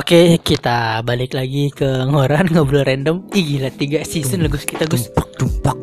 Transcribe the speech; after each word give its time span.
Oke, 0.00 0.40
kita 0.40 1.04
balik 1.04 1.36
lagi 1.36 1.68
ke 1.68 2.08
ngoran 2.08 2.48
ngobrol 2.56 2.88
random. 2.88 3.20
Ih 3.36 3.44
gila 3.44 3.68
tiga 3.68 4.00
season 4.00 4.40
lah 4.40 4.48
Gus 4.48 4.64
kita 4.64 4.88
Gus. 4.88 5.12
Dumpak, 5.36 5.76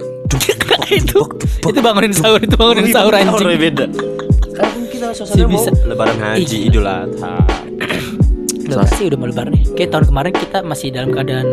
itu 0.89 1.21
itu 1.69 1.79
bangunin 1.85 2.09
sahur 2.09 2.41
itu 2.41 2.57
bangunin 2.57 2.89
sahur 2.89 3.13
anjing. 3.13 3.45
beda. 3.61 3.85
Kan 4.57 4.89
kita 4.89 5.13
suasana 5.13 5.45
mau 5.45 5.61
lebaran 5.85 6.17
haji 6.17 6.57
idul 6.65 6.89
adha. 6.89 7.45
Loh, 8.65 8.81
pasti 8.81 9.05
udah 9.05 9.17
mau 9.21 9.29
lebaran 9.29 9.53
nih. 9.53 9.63
Kayak 9.77 9.89
tahun 9.93 10.05
kemarin 10.09 10.33
kita 10.33 10.57
masih 10.65 10.87
dalam 10.89 11.09
keadaan 11.13 11.47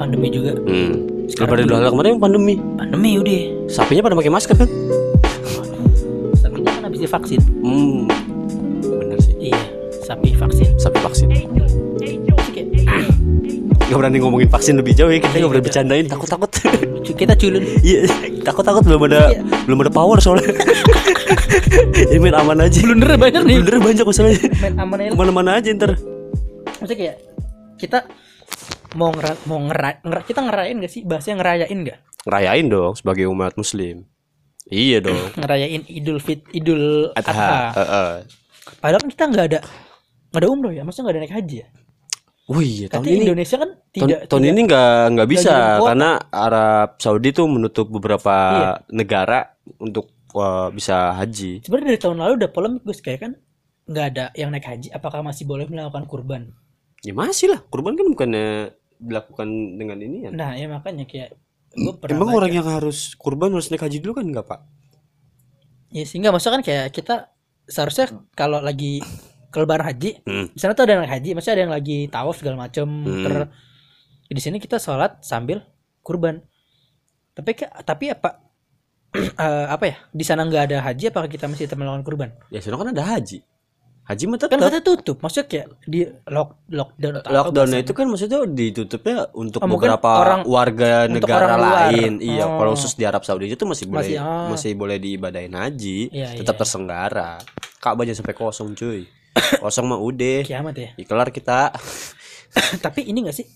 pandemi 0.00 0.32
juga. 0.32 0.56
Hmm. 0.64 0.96
Sekarang 1.28 1.44
Lebaran 1.44 1.64
idul 1.68 1.76
adha 1.76 1.88
kemarin 1.92 2.08
yang 2.16 2.22
pandemi. 2.24 2.54
Pandemi 2.56 3.10
udah. 3.20 3.40
Sapinya 3.68 4.00
pada 4.00 4.16
pakai 4.16 4.32
masker 4.32 4.56
kan? 4.56 4.68
Sapinya 6.40 6.70
kan 6.72 6.82
habis 6.88 7.04
divaksin. 7.04 7.40
Hmm. 7.60 8.08
Iya, 10.02 10.08
sapi 10.08 10.28
vaksin. 10.34 10.68
Sapi 10.76 10.98
vaksin. 10.98 11.28
Terus 11.30 11.74
kayak, 12.50 12.66
Gak 13.82 13.96
berani 13.96 14.18
ngomongin 14.18 14.48
vaksin 14.48 14.74
lebih 14.74 14.92
jauh 14.92 15.06
ya 15.06 15.20
kita 15.20 15.30
Iya, 15.32 15.38
gak 15.38 15.48
berani 15.48 15.60
iya. 15.60 15.68
bercandain 15.68 16.06
takut 16.08 16.26
takut. 16.26 16.50
kita 17.12 17.34
culun. 17.36 17.62
Iya 17.86 18.00
takut 18.42 18.64
takut 18.64 18.82
belum 18.82 19.00
ada 19.06 19.30
Iya. 19.30 19.40
belum 19.62 19.78
ada 19.78 19.92
power 19.92 20.18
soalnya. 20.18 20.48
Ini 22.10 22.18
main 22.18 22.34
aman 22.34 22.58
aja. 22.62 22.82
Blunder 22.82 23.14
banyak 23.14 23.42
nih. 23.44 23.54
Blunder 23.56 23.76
banyak 23.78 24.02
masalahnya. 24.02 24.42
Main 24.58 24.74
aman 24.76 24.96
aja. 24.98 25.08
Ke 25.08 25.16
mana-mana 25.16 25.50
aja 25.54 25.68
ntar. 25.70 25.92
Maksudnya 26.80 26.98
kayak 26.98 27.16
kita 27.78 27.98
mau 28.92 29.08
ngera 29.08 29.32
mau 29.46 29.58
ngera, 29.62 30.02
ngera- 30.02 30.24
kita 30.24 30.40
ngerayain 30.40 30.76
gak 30.78 30.90
sih 30.90 31.02
bahasanya 31.02 31.36
ngerayain 31.38 31.78
gak 31.84 31.98
Ngerayain 32.22 32.66
dong 32.66 32.92
sebagai 32.92 33.24
umat 33.28 33.54
muslim. 33.54 34.02
Iya 34.66 34.98
dong. 34.98 35.20
ngerayain 35.40 35.86
idul 35.86 36.18
fit 36.18 36.42
idul 36.50 37.12
Adha. 37.12 37.30
adha 37.30 37.54
Heeh. 37.76 38.12
padahal 38.78 39.00
kan 39.00 39.10
kita 39.10 39.24
nggak 39.26 39.46
ada 39.48 39.60
nggak 40.32 40.40
ada 40.40 40.48
umroh 40.48 40.72
ya 40.72 40.82
maksudnya 40.82 41.04
nggak 41.04 41.14
ada 41.14 41.22
naik 41.22 41.36
haji 41.36 41.56
ya 41.58 41.68
Oh 42.42 42.58
iya 42.58 42.90
tahun 42.90 43.06
ini 43.06 43.22
Indonesia 43.24 43.56
kan 43.56 43.70
tidak 43.88 44.18
tahun 44.26 44.40
tidak- 44.40 44.50
ini 44.50 44.60
nggak 44.66 44.90
nggak 45.14 45.28
bisa 45.30 45.54
karena 45.78 46.10
Arab 46.26 46.88
Saudi 46.98 47.30
tuh 47.30 47.46
menutup 47.46 47.86
beberapa 47.88 48.34
Iya. 48.34 48.72
negara 48.90 49.38
untuk 49.78 50.10
wah, 50.32 50.66
bisa 50.68 51.14
haji. 51.14 51.62
sebenarnya 51.62 51.88
dari 51.88 52.00
tahun 52.00 52.18
lalu 52.18 52.32
udah 52.36 52.50
polemik 52.50 52.82
Gus 52.82 52.98
kayak 52.98 53.20
kan 53.20 53.32
nggak 53.84 54.06
ada 54.10 54.24
yang 54.34 54.50
naik 54.50 54.64
haji 54.64 54.88
apakah 54.90 55.20
masih 55.20 55.44
boleh 55.44 55.64
melakukan 55.66 56.04
kurban 56.04 56.50
Ya 57.02 57.10
masih 57.12 57.46
lah. 57.48 57.60
Kurban 57.64 57.94
kan 57.94 58.06
bukannya 58.06 58.74
dilakukan 58.96 59.48
dengan 59.74 59.98
ini 59.98 60.16
ya. 60.24 60.30
nah 60.30 60.52
ya 60.52 60.66
makanya 60.66 61.02
kayak 61.04 61.34
gue 61.72 61.94
pernah 61.94 62.14
Emang 62.16 62.28
baca. 62.28 62.38
orang 62.38 62.52
yang 62.52 62.68
harus 62.68 63.14
kurban 63.14 63.50
harus 63.50 63.66
naik 63.68 63.80
haji 63.80 63.98
dulu 63.98 64.14
kan 64.14 64.24
enggak, 64.24 64.46
Pak? 64.46 64.60
ya 65.90 66.02
sehingga 66.02 66.28
maksudnya 66.28 66.56
kan 66.56 66.64
kayak 66.64 66.86
kita 66.90 67.14
seharusnya 67.64 68.06
kalau 68.32 68.58
lagi 68.58 68.98
ke 69.52 69.58
lebaran 69.58 69.84
haji 69.84 70.10
Hmm. 70.22 70.46
di 70.48 70.58
sana 70.58 70.72
tuh 70.72 70.82
ada 70.82 70.96
yang 70.96 71.06
haji 71.06 71.30
maksudnya 71.32 71.54
ada 71.54 71.62
yang 71.62 71.74
lagi 71.74 71.98
tawaf 72.08 72.34
segala 72.34 72.56
macem 72.58 72.88
Hmm. 72.88 73.22
ter 73.22 73.34
di 74.26 74.40
sini 74.40 74.56
kita 74.56 74.76
sholat 74.76 75.20
sambil 75.20 75.60
kurban 76.00 76.40
tapi 77.30 77.52
ke- 77.54 77.68
tapi 77.82 78.10
apa 78.10 78.40
eh, 79.14 79.66
apa 79.68 79.84
ya 79.84 79.96
di 80.08 80.24
sana 80.24 80.42
nggak 80.42 80.62
ada 80.66 80.78
haji 80.82 81.04
apakah 81.06 81.28
kita 81.28 81.44
masih 81.46 81.68
tetap 81.68 81.76
melakukan 81.76 82.00
kurban 82.02 82.30
Ya 82.48 82.58
sana 82.58 82.74
kan 82.74 82.90
ada 82.90 83.04
haji. 83.06 83.44
Haji 84.02 84.24
mah 84.26 84.34
kan 84.34 84.50
tetap. 84.50 84.58
katanya 84.58 84.82
tutup 84.82 85.16
maksudnya 85.16 85.46
kayak 85.46 85.66
di 85.84 86.00
lock 86.26 86.58
lockdown 86.66 87.14
atau 87.20 87.30
Lockdownnya 87.30 87.78
itu 87.78 87.92
kan 87.92 88.06
maksudnya 88.08 88.38
ditutupnya 88.44 89.30
untuk 89.32 89.62
Oh, 89.62 89.70
beberapa 89.70 90.10
orang- 90.10 90.42
warga 90.44 91.06
untuk 91.06 91.22
negara 91.22 91.44
orang 91.46 91.60
luar. 91.60 91.78
lain. 91.86 92.12
Iya, 92.18 92.44
Oh. 92.44 92.58
kalau 92.58 92.72
khusus 92.74 92.92
di 92.92 93.04
Arab 93.04 93.22
Saudi 93.22 93.46
itu 93.46 93.62
masih 93.62 93.86
boleh 93.86 94.02
Masih, 94.02 94.16
oh. 94.18 94.46
masih 94.50 94.72
boleh 94.74 94.98
diibadahin 94.98 95.54
haji, 95.54 96.10
Iya, 96.10 96.34
tetap 96.34 96.50
iya. 96.50 96.60
tersenggara. 96.60 97.30
Ka'bah 97.78 98.02
jangan 98.02 98.18
sampai 98.18 98.34
kosong, 98.34 98.74
cuy. 98.74 99.06
Kosong 99.62 99.86
mah 99.88 100.00
udah. 100.00 100.44
kiamat 100.44 100.74
ya. 100.76 100.90
Kelar 101.00 101.32
kita. 101.32 101.72
tapi 102.84 103.08
ini 103.08 103.24
gak 103.24 103.36
sih? 103.36 103.46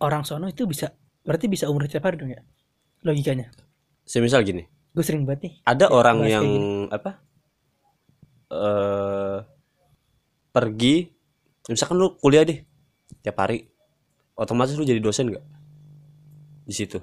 Orang 0.00 0.26
sono 0.26 0.50
itu 0.50 0.68
bisa 0.68 0.92
berarti 1.24 1.48
bisa 1.48 1.66
umur 1.72 1.88
tiap 1.88 2.04
hari 2.04 2.20
dong 2.20 2.30
ya? 2.30 2.44
Logikanya? 3.04 3.48
Semisal 4.04 4.44
gini, 4.44 4.68
gue 4.92 5.00
sering 5.00 5.24
banget 5.24 5.48
nih 5.48 5.54
ada 5.64 5.88
orang 5.88 6.18
yang 6.28 6.46
apa? 6.92 7.24
eh 8.52 9.38
pergi 10.52 11.08
misalkan 11.66 11.96
lu 11.96 12.12
kuliah 12.20 12.44
deh 12.44 12.60
tiap 13.24 13.40
hari. 13.40 13.64
Otomatis 14.36 14.76
lu 14.76 14.84
jadi 14.84 15.00
dosen 15.00 15.32
nggak? 15.32 15.44
Di 16.68 16.74
situ. 16.74 16.98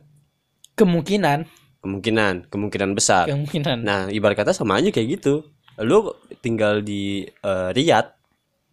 Kemungkinan. 0.77 1.47
Kemungkinan 1.81 2.51
kemungkinan 2.53 2.91
besar. 2.93 3.25
Kemungkinan. 3.25 3.81
Nah, 3.81 4.01
ibarat 4.13 4.37
kata 4.37 4.53
sama 4.53 4.77
aja 4.77 4.93
kayak 4.93 5.17
gitu. 5.17 5.47
Lu 5.77 6.11
tinggal 6.37 6.81
di 6.81 7.23
eh, 7.23 7.69
Riyadh 7.71 8.09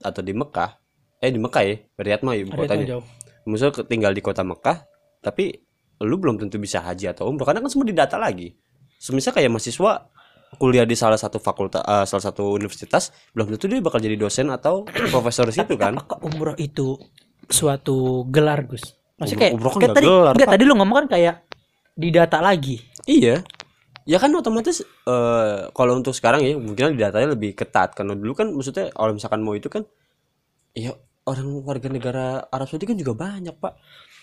atau 0.00 0.20
di 0.20 0.32
Mekah. 0.32 0.70
Eh 1.18 1.28
di 1.28 1.38
Mekah 1.38 1.62
ya, 1.62 1.74
Riyadh 1.94 2.22
mah 2.22 2.34
ibu 2.34 2.50
ada 2.50 2.74
yang 2.74 3.02
kotanya. 3.44 3.70
ke- 3.70 3.86
tinggal 3.86 4.10
di 4.10 4.20
kota 4.20 4.42
Mekah, 4.42 4.82
tapi 5.18 5.54
lu 5.98 6.14
belum 6.14 6.38
tentu 6.38 6.56
bisa 6.56 6.78
haji 6.78 7.08
atau 7.08 7.26
umroh 7.26 7.42
karena 7.42 7.58
kan 7.58 7.68
semua 7.68 7.84
didata 7.84 8.14
lagi. 8.14 8.54
Semisal 8.96 9.30
kayak 9.32 9.48
mahasiswa 9.48 10.10
kuliah 10.54 10.82
di 10.82 10.94
salah 10.94 11.16
satu 11.16 11.36
fakultas 11.36 11.80
eh, 11.80 12.04
salah 12.04 12.24
satu 12.24 12.52
universitas, 12.52 13.10
belum 13.30 13.52
tentu 13.52 13.66
dia 13.66 13.78
bakal 13.78 13.98
jadi 13.98 14.14
dosen 14.14 14.48
atau 14.48 14.86
profesor 15.12 15.44
di 15.44 15.54
situ 15.54 15.74
kan. 15.74 15.94
apakah 15.94 16.22
umroh 16.22 16.54
itu 16.54 16.94
suatu 17.44 18.28
gelar 18.28 18.62
Gus 18.62 18.84
maksudnya 19.16 19.40
kayak, 19.42 19.52
Umroh- 19.54 19.72
kan 19.72 19.78
kayak 19.78 19.82
nggak 19.82 19.96
tadi 19.96 20.06
gelar, 20.06 20.32
enggak 20.32 20.48
tadi 20.52 20.62
lu 20.62 20.74
ngomong 20.76 20.96
kan 20.96 21.06
kayak 21.10 21.34
didata 21.92 22.38
lagi 22.38 22.76
Iya. 23.04 23.40
Ya 24.08 24.16
kan 24.16 24.32
otomatis 24.32 24.80
eh 24.80 25.58
kalau 25.70 25.92
untuk 25.94 26.16
sekarang 26.16 26.40
ya 26.40 26.56
mungkin 26.56 26.96
datanya 26.96 27.36
lebih 27.36 27.52
ketat 27.52 27.92
karena 27.92 28.16
dulu 28.16 28.32
kan 28.32 28.48
maksudnya 28.48 28.88
kalau 28.88 29.12
misalkan 29.12 29.44
mau 29.44 29.52
itu 29.52 29.68
kan 29.68 29.84
ya 30.72 30.96
orang 31.22 31.60
warga 31.60 31.88
negara 31.88 32.24
Arab 32.48 32.66
Saudi 32.66 32.88
kan 32.88 32.96
juga 32.96 33.12
banyak 33.14 33.52
pak. 33.54 33.76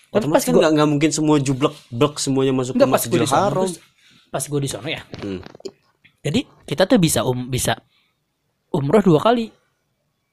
Tapi 0.06 0.22
Otomatis 0.22 0.42
pas 0.42 0.44
kan 0.44 0.52
gua- 0.52 0.60
nggak 0.60 0.72
nggak 0.74 0.88
mungkin 0.90 1.10
semua 1.10 1.36
jublek 1.38 1.74
blek 1.88 2.14
semuanya 2.16 2.50
masuk 2.52 2.74
Enggak 2.74 2.88
ke 2.88 2.94
Masjidil 2.98 3.26
Haram. 3.26 3.66
Pas 4.26 4.42
gue 4.42 4.58
di 4.58 4.66
sono 4.66 4.86
ya 4.86 5.02
Hmm. 5.16 5.38
jadi 6.20 6.40
kita 6.64 6.82
tuh 6.84 6.98
bisa 6.98 7.22
um 7.22 7.46
bisa 7.46 7.78
umroh 8.68 8.98
dua 9.00 9.22
kali 9.22 9.54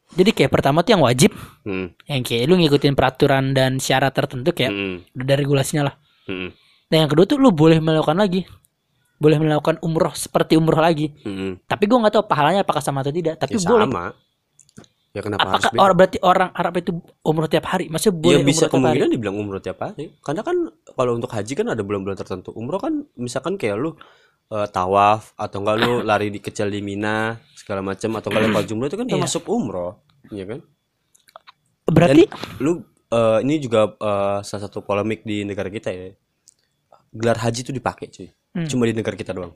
jadi 0.09 0.29
kayak 0.29 0.51
pertama 0.51 0.81
tuh 0.81 0.93
yang 0.93 1.03
wajib 1.03 1.29
Hmm. 1.61 1.93
yang 2.03 2.21
kayak 2.21 2.45
lu 2.45 2.57
ngikutin 2.57 2.93
peraturan 2.93 3.53
dan 3.53 3.77
syarat 3.77 4.09
tertentu 4.11 4.49
kayak 4.51 4.73
Hmm. 4.73 4.97
udah 5.13 5.35
regulasinya 5.35 5.83
lah 5.87 5.95
Hmm. 6.25 6.49
dan 6.87 7.05
yang 7.05 7.09
kedua 7.09 7.25
tuh 7.25 7.37
lu 7.37 7.49
boleh 7.49 7.77
melakukan 7.77 8.17
lagi 8.17 8.49
boleh 9.23 9.39
melakukan 9.39 9.79
umroh 9.79 10.11
seperti 10.13 10.59
umroh 10.59 10.77
lagi 10.77 11.15
Hmm. 11.23 11.55
tapi 11.63 11.87
gue 11.87 11.95
nggak 11.95 12.13
tahu 12.13 12.23
pahalanya 12.27 12.61
apakah 12.61 12.83
sama 12.83 12.99
atau 12.99 13.09
tidak 13.09 13.39
tapi 13.39 13.55
Ya, 13.55 13.63
boleh 13.63 13.87
sama. 13.87 14.05
Ya 15.13 15.21
kenapa 15.21 15.45
apakah 15.45 15.69
harus 15.69 15.77
orang 15.77 15.95
berarti 15.95 16.17
orang 16.19 16.49
Arab 16.51 16.73
itu 16.75 16.91
umroh 17.21 17.45
tiap 17.45 17.65
hari 17.69 17.85
maksudnya 17.85 18.11
Ya 18.11 18.19
boleh 18.19 18.41
bisa 18.43 18.65
umroh 18.65 18.67
tiap 18.67 18.73
hari 18.73 18.73
kemungkinan 18.73 19.09
dibilang 19.09 19.35
umroh 19.37 19.61
tiap 19.61 19.77
hari. 19.79 20.05
Karena 20.19 20.41
kan 20.41 20.57
kalau 20.89 21.11
untuk 21.13 21.29
haji 21.29 21.53
kan 21.53 21.67
ada 21.69 21.81
bulan-bulan 21.81 22.17
tertentu. 22.17 22.49
Umroh 22.51 22.81
kan 22.81 22.93
misalkan 23.15 23.53
kayak 23.55 23.77
lu 23.77 23.93
eh, 24.49 24.67
tawaf 24.67 25.37
atau 25.37 25.61
enggak 25.61 25.77
lu 25.79 25.91
lari 26.09 26.27
di 26.27 26.41
kecil 26.41 26.65
di 26.67 26.81
Mina 26.81 27.37
segala 27.53 27.85
macam 27.85 28.09
atau 28.17 28.27
enggak 28.27 28.43
lempar 28.43 28.63
jumroh 28.65 28.87
itu 28.87 28.97
kan 28.97 29.05
Iya. 29.05 29.13
termasuk 29.15 29.43
umroh, 29.45 30.01
iya 30.27 30.45
kan? 30.45 30.59
berarti 31.85 32.23
Lu 32.57 32.81
eh, 33.07 33.39
ini 33.41 33.61
juga 33.61 33.93
eh, 33.93 34.37
salah 34.41 34.63
satu 34.65 34.81
polemik 34.81 35.21
di 35.21 35.45
negara 35.45 35.69
kita 35.69 35.93
ya. 35.93 36.09
Gelar 37.13 37.37
haji 37.37 37.59
itu 37.61 37.69
dipakai 37.69 38.09
cuy. 38.09 38.33
Hmm. 38.53 38.67
Cuma 38.67 38.85
di 38.85 38.93
negara 38.93 39.13
kita 39.13 39.33
doang. 39.33 39.53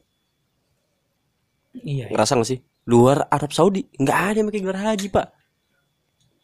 iya, 1.78 2.06
iya. 2.06 2.06
Ngerasa 2.10 2.34
gak 2.36 2.48
sih? 2.48 2.60
Luar 2.88 3.28
Arab 3.28 3.52
Saudi 3.52 3.86
nggak 3.92 4.18
ada 4.24 4.38
yang 4.40 4.48
pakai 4.48 4.62
gelar 4.62 4.80
haji, 4.84 5.08
Pak. 5.08 5.28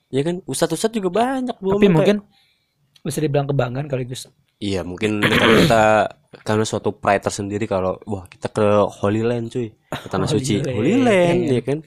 Ya 0.09 0.21
kan? 0.21 0.35
Ustadz-ustadz 0.45 0.93
juga 0.93 1.09
banyak 1.09 1.57
belum 1.57 1.73
tapi 1.73 1.85
pakai. 1.85 1.95
mungkin 1.95 2.17
bisa 3.01 3.19
dibilang 3.19 3.47
kebanggaan 3.47 3.87
kali 3.87 4.05
Gus 4.05 4.29
Iya 4.55 4.85
mungkin 4.85 5.17
negara 5.21 5.53
kita 5.57 5.83
karena 6.39 6.63
suatu 6.63 6.93
pride 6.93 7.19
tersendiri 7.21 7.65
kalau 7.65 7.97
wah 8.05 8.23
kita 8.25 8.47
ke 8.47 8.63
Holy 9.01 9.21
Land 9.21 9.49
cuy 9.49 9.73
ke 9.73 10.07
tanah 10.07 10.23
Holy 10.29 10.33
suci 10.39 10.55
Land. 10.61 10.71
Holy 10.71 10.93
Land 10.97 11.39
Iya. 11.41 11.53
ya 11.57 11.61
kan 11.61 11.77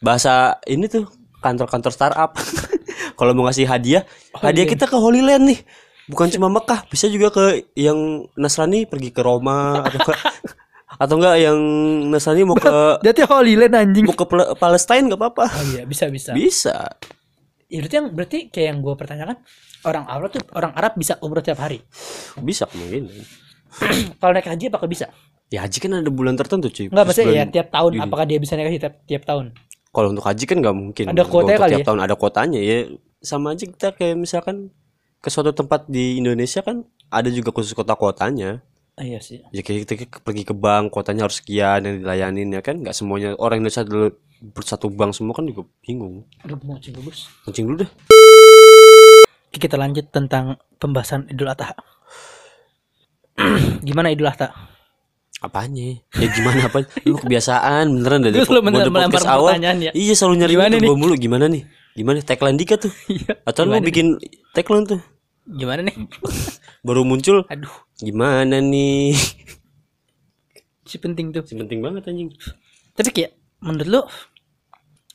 bahasa 0.00 0.32
ini 0.64 0.88
tuh 0.88 1.06
kantor-kantor 1.38 1.92
startup 1.92 2.30
kalau 3.18 3.32
mau 3.32 3.46
ngasih 3.46 3.64
hadiah 3.64 4.02
Holy 4.34 4.44
hadiah 4.50 4.64
Land. 4.66 4.72
kita 4.74 4.84
ke 4.88 4.96
Holy 4.96 5.20
Land 5.20 5.44
nih 5.46 5.60
bukan 6.06 6.28
cuma 6.28 6.48
Mekah 6.48 6.84
bisa 6.86 7.06
juga 7.06 7.28
ke 7.28 7.44
yang 7.74 7.96
Nasrani 8.34 8.84
pergi 8.84 9.08
ke 9.08 9.20
Roma 9.20 9.80
atau 9.80 10.00
ke 10.00 10.12
atau 11.02 11.14
enggak 11.16 11.36
yang 11.40 11.58
Nasrani 12.06 12.42
mau 12.42 12.54
ke 12.54 12.70
Berarti 13.02 13.22
Holy 13.24 13.54
Land 13.56 13.74
anjing. 13.74 14.04
mau 14.04 14.12
ke 14.12 14.24
Pal- 14.24 14.54
Palestine 14.54 15.04
nggak 15.06 15.18
apa-apa 15.18 15.44
Oh 15.50 15.64
iya, 15.70 15.82
bisa 15.82 16.06
bisa. 16.06 16.30
bisa 16.30 16.76
Ya, 17.64 17.80
berarti 17.80 17.96
yang 17.96 18.06
berarti 18.10 18.38
kayak 18.48 18.66
yang 18.68 18.78
gue 18.80 18.94
pertanyakan 18.94 19.36
orang 19.82 20.04
Arab 20.06 20.28
tuh 20.30 20.42
orang 20.52 20.72
Arab 20.72 20.92
bisa 20.94 21.18
umroh 21.18 21.40
tiap 21.40 21.58
hari. 21.58 21.80
bisa 22.38 22.64
kemungkinan 22.64 23.10
Kalau 24.20 24.30
naik 24.30 24.46
haji 24.46 24.64
apakah 24.68 24.86
bisa? 24.86 25.08
ya 25.46 25.60
haji 25.60 25.76
kan 25.78 25.92
ada 25.94 26.08
bulan 26.08 26.34
tertentu 26.34 26.66
cuy 26.68 26.86
Enggak 26.86 27.04
maksudnya 27.04 27.32
ya 27.32 27.44
tiap 27.46 27.68
tahun 27.68 27.90
Juni. 27.92 28.04
apakah 28.04 28.24
dia 28.24 28.38
bisa 28.38 28.54
naik 28.54 28.68
haji 28.68 28.78
tiap, 28.78 28.94
tiap 29.04 29.22
tahun? 29.24 29.46
Kalau 29.88 30.08
untuk 30.10 30.22
haji 30.22 30.44
kan 30.44 30.56
nggak 30.58 30.76
mungkin. 30.76 31.04
Ada 31.08 31.22
kuotanya 31.24 31.58
kali 31.60 31.70
tiap 31.72 31.80
ya? 31.80 31.86
tahun 31.86 32.00
ada 32.00 32.14
kuotanya 32.14 32.58
ya. 32.58 32.78
Sama 33.20 33.46
aja 33.50 33.64
kita 33.64 33.88
kayak 33.90 34.16
misalkan 34.16 34.56
ke 35.24 35.32
suatu 35.32 35.50
tempat 35.50 35.88
di 35.88 36.20
Indonesia 36.20 36.60
kan 36.60 36.84
ada 37.08 37.28
juga 37.28 37.48
khusus 37.48 37.72
kota 37.72 37.96
kuotanya. 37.96 38.60
Ah, 38.94 39.02
iya 39.02 39.18
sih. 39.18 39.40
Ya 39.50 39.64
kayak 39.64 39.88
kita 39.88 39.92
ke- 40.06 40.20
pergi 40.20 40.44
ke 40.44 40.52
bank 40.52 40.92
kuotanya 40.92 41.24
harus 41.24 41.40
sekian 41.40 41.80
yang 41.80 41.96
dilayanin 41.98 42.52
ya 42.52 42.60
kan. 42.60 42.76
Nggak 42.76 42.92
semuanya 42.92 43.32
orang 43.36 43.58
Indonesia 43.58 43.82
dulu 43.82 44.12
bersatu 44.52 44.86
bank 44.86 45.16
semua 45.16 45.32
kan 45.32 45.42
juga 45.42 45.64
bingung. 45.80 46.28
Aduh 46.44 46.60
mau 46.60 46.76
cing 46.76 46.92
bagus. 46.92 47.26
Kencing 47.42 47.64
dulu 47.66 47.76
deh. 47.82 47.90
kita 49.50 49.78
lanjut 49.78 50.10
tentang 50.10 50.58
pembahasan 50.76 51.30
Idul 51.30 51.46
Adha. 51.48 51.72
Gimana 53.86 54.10
Idul 54.10 54.28
Adha? 54.28 54.50
Apanya? 55.38 56.00
Ya 56.16 56.26
gimana 56.26 56.66
apa? 56.66 56.82
Lu 57.04 57.14
kebiasaan 57.14 57.86
beneran 57.92 58.24
dari 58.24 58.34
Lu 58.40 58.44
selalu 58.44 58.62
mode 58.64 58.88
melempar 58.88 59.20
podcast 59.20 59.28
awal. 59.28 59.50
pertanyaan 59.54 59.78
ya? 59.78 59.90
Iya 59.92 60.14
selalu 60.16 60.34
nyari 60.40 60.52
Gimana 60.56 60.74
nih? 60.74 60.88
gua 60.88 60.96
mulu 60.96 61.14
gimana 61.14 61.44
nih? 61.46 61.62
Gimana 61.94 62.18
tagline 62.20 62.58
Dika 62.58 62.74
tuh? 62.76 62.90
Iya. 63.14 63.32
Atau 63.44 63.62
lu 63.64 63.76
bikin 63.78 64.18
tagline 64.50 64.86
tuh 64.88 65.00
Gimana 65.44 65.84
nih? 65.84 65.96
baru 66.86 67.00
muncul 67.04 67.48
Aduh, 67.48 67.72
gimana 68.00 68.60
nih? 68.60 69.16
si 70.84 70.96
penting 71.00 71.32
tuh. 71.32 71.44
Si 71.44 71.56
penting 71.56 71.80
banget 71.80 72.08
anjing. 72.08 72.32
Tapi 72.94 73.10
kayak 73.10 73.32
menurut 73.64 73.88
lu 73.88 74.00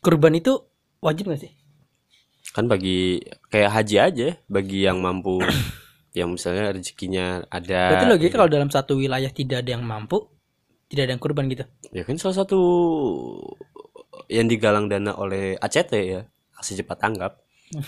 kurban 0.02 0.34
itu 0.36 0.58
wajib 1.00 1.30
gak 1.30 1.46
sih? 1.46 1.52
Kan 2.52 2.66
bagi 2.66 3.22
kayak 3.54 3.70
haji 3.72 3.96
aja 4.02 4.28
bagi 4.50 4.84
yang 4.84 5.00
mampu 5.00 5.40
yang 6.18 6.34
misalnya 6.34 6.74
rezekinya 6.74 7.46
ada. 7.54 7.94
Berarti 7.94 8.10
logika 8.10 8.36
kalau 8.42 8.52
dalam 8.52 8.70
satu 8.74 8.98
wilayah 8.98 9.30
tidak 9.30 9.62
ada 9.62 9.78
yang 9.78 9.86
mampu, 9.86 10.26
tidak 10.90 11.10
ada 11.10 11.12
yang 11.16 11.22
kurban 11.22 11.46
gitu. 11.48 11.64
Ya 11.94 12.02
kan 12.02 12.18
salah 12.18 12.44
satu 12.44 12.60
yang 14.30 14.50
digalang 14.50 14.90
dana 14.90 15.14
oleh 15.18 15.58
ACT 15.62 15.94
ya, 16.02 16.22
aksi 16.58 16.81
cepat 16.81 16.98
tanggap. 16.98 17.31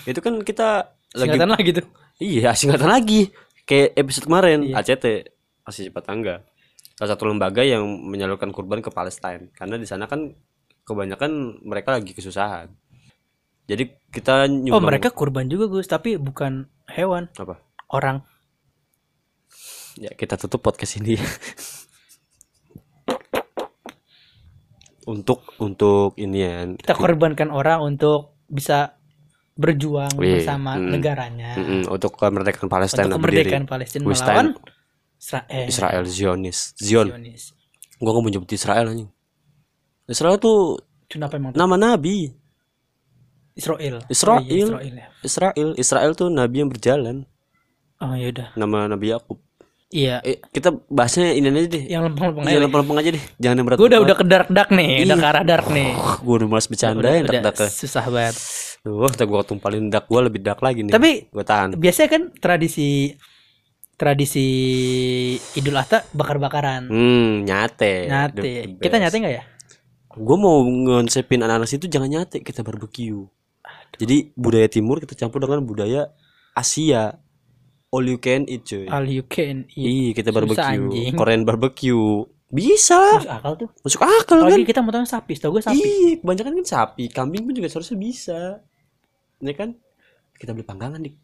Itu 0.06 0.22
kan 0.22 0.38
kita 0.46 0.94
lagi 1.18 1.38
lah 1.38 1.58
gitu. 1.60 1.82
Iya, 2.22 2.54
singkatan 2.58 2.86
lagi. 2.86 3.34
Kayak 3.66 3.98
episode 3.98 4.26
kemarin, 4.30 4.70
ACT, 4.70 5.04
Aksi 5.66 5.90
Cepat 5.90 6.04
Tangga. 6.06 6.34
Salah 6.94 7.10
satu 7.18 7.26
lembaga 7.26 7.66
yang 7.66 7.82
menyalurkan 7.82 8.54
kurban 8.54 8.78
ke 8.78 8.90
Palestina. 8.94 9.42
Karena 9.58 9.74
di 9.74 9.86
sana 9.86 10.06
kan 10.06 10.30
kebanyakan 10.86 11.62
mereka 11.66 11.98
lagi 11.98 12.14
kesusahan. 12.14 12.70
Jadi 13.66 13.90
kita 14.10 14.46
Oh, 14.46 14.50
nyumbang 14.50 14.98
mereka 14.98 15.10
kurban 15.14 15.46
juga, 15.46 15.70
Gus, 15.70 15.86
tapi 15.86 16.18
bukan 16.18 16.66
hewan, 16.90 17.30
apa? 17.38 17.62
orang. 17.90 18.22
Ya, 19.98 20.10
kita 20.14 20.34
tutup 20.38 20.62
podcast 20.62 20.98
ini. 20.98 21.14
untuk 25.12 25.42
untuk 25.58 26.14
ini 26.18 26.38
ya. 26.42 26.66
Kita 26.78 26.94
korbankan 26.94 27.50
orang 27.50 27.82
untuk 27.82 28.38
bisa 28.46 28.98
berjuang 29.52 30.12
Iya, 30.16 30.40
bersama 30.40 30.70
mm. 30.74 30.88
negaranya 30.88 31.50
Mm-mm, 31.54 31.82
untuk 31.86 32.16
kemerdekaan 32.16 32.66
Palestina 32.66 33.04
untuk 33.06 33.20
berdiri. 33.22 33.52
kemerdekaan 33.52 33.66
Palestina 33.66 34.02
We 34.02 34.12
melawan 34.12 34.46
Israel. 35.14 35.66
Israel 35.68 36.02
Zionis. 36.04 36.58
Zion. 36.74 37.06
Zionis. 37.08 37.42
Gua 37.96 38.10
nggak 38.10 38.22
mau 38.22 38.30
nyebut 38.30 38.50
Israel 38.50 38.86
anjing. 38.88 39.10
Israel 40.04 40.36
tuh 40.36 40.82
Itu 41.06 41.16
apa 41.16 41.36
emang? 41.36 41.52
nama 41.52 41.76
nabi. 41.76 42.32
Israel. 43.52 44.00
Israel. 44.08 44.40
Oh, 44.40 44.48
iya, 44.48 44.64
Israel 44.64 44.94
ya. 44.94 45.06
Israel, 45.22 45.68
Israel 45.76 46.10
tuh 46.12 46.28
nabi 46.28 46.56
yang 46.58 46.70
berjalan. 46.70 47.28
Oh 48.00 48.16
ya 48.16 48.32
udah. 48.32 48.48
Nama 48.56 48.88
Nabi 48.88 49.12
Yakub. 49.12 49.38
Iya. 49.92 50.24
Eh, 50.24 50.40
kita 50.48 50.72
bahasnya 50.88 51.30
ini 51.30 51.46
aja 51.46 51.68
deh. 51.68 51.84
Yang 51.84 52.02
lempeng-lempeng 52.08 52.42
Iya, 52.42 52.50
aja. 52.50 52.60
lempeng-lempeng 52.64 52.98
aja 52.98 53.10
deh. 53.12 53.24
Jangan 53.38 53.54
yang 53.54 53.66
berat. 53.68 53.76
Gue 53.76 53.88
udah 53.92 54.00
udah 54.02 54.16
ke 54.16 54.24
dark 54.24 54.48
dark 54.48 54.70
nih, 54.72 54.90
udah 55.04 55.14
Iya. 55.14 55.22
ke 55.22 55.26
arah 55.28 55.44
dark 55.44 55.66
nih. 55.68 55.90
Gue 56.18 56.34
udah 56.34 56.48
malas 56.48 56.66
bercanda 56.66 56.98
Udah- 56.98 57.12
ya, 57.12 57.20
udah 57.22 57.40
dak 57.44 57.56
susah 57.68 58.04
banget. 58.08 58.36
Duh, 58.82 59.06
ntar 59.06 59.30
gue 59.30 59.38
tumpalin 59.46 59.86
dak 59.86 60.10
gue 60.10 60.20
lebih 60.26 60.42
dak 60.42 60.58
lagi 60.58 60.82
nih. 60.82 60.90
Tapi 60.90 61.30
gue 61.30 61.44
tahan. 61.46 61.78
biasanya 61.78 62.08
kan 62.10 62.22
tradisi 62.34 63.14
tradisi 63.94 64.46
Idul 65.54 65.78
Adha 65.78 66.02
bakar-bakaran. 66.10 66.90
Hmm, 66.90 67.46
nyate. 67.46 68.10
Nyate. 68.10 68.82
Kita 68.82 68.98
nyate 68.98 69.16
nggak 69.22 69.34
ya? 69.38 69.42
Gue 70.10 70.34
mau 70.34 70.66
ngonsepin 70.66 71.46
anak-anak 71.46 71.70
situ 71.70 71.86
jangan 71.86 72.10
nyate, 72.10 72.42
kita 72.42 72.66
barbeque. 72.66 73.14
Jadi 74.02 74.34
budaya 74.34 74.66
timur 74.66 74.98
kita 74.98 75.14
campur 75.14 75.38
dengan 75.38 75.62
budaya 75.62 76.10
Asia. 76.58 77.22
All 77.94 78.10
you 78.10 78.18
can 78.18 78.50
eat 78.50 78.66
cuy. 78.66 78.90
All 78.90 79.06
you 79.06 79.22
can 79.30 79.70
eat. 79.78 79.86
Iya, 79.86 80.10
kita 80.18 80.34
barbeque. 80.34 81.14
Korean 81.14 81.46
barbecue. 81.46 82.26
Bisa. 82.50 82.98
Masuk 82.98 83.30
akal 83.30 83.52
tuh. 83.54 83.68
Masuk 83.86 84.02
akal 84.02 84.38
Kalau 84.42 84.50
kan? 84.50 84.66
kita 84.66 84.80
motongnya 84.82 85.06
sapi, 85.06 85.38
tau 85.38 85.54
gue 85.54 85.62
sapi. 85.62 85.78
Iya, 85.78 86.10
kebanyakan 86.18 86.52
kan 86.58 86.66
sapi, 86.66 87.04
kambing 87.14 87.46
pun 87.46 87.54
juga 87.54 87.70
seharusnya 87.70 87.96
bisa. 87.96 88.40
Ini 89.42 89.52
kan 89.52 89.74
kita 90.38 90.54
beli 90.54 90.62
panggangan 90.62 91.02
dik. 91.02 91.16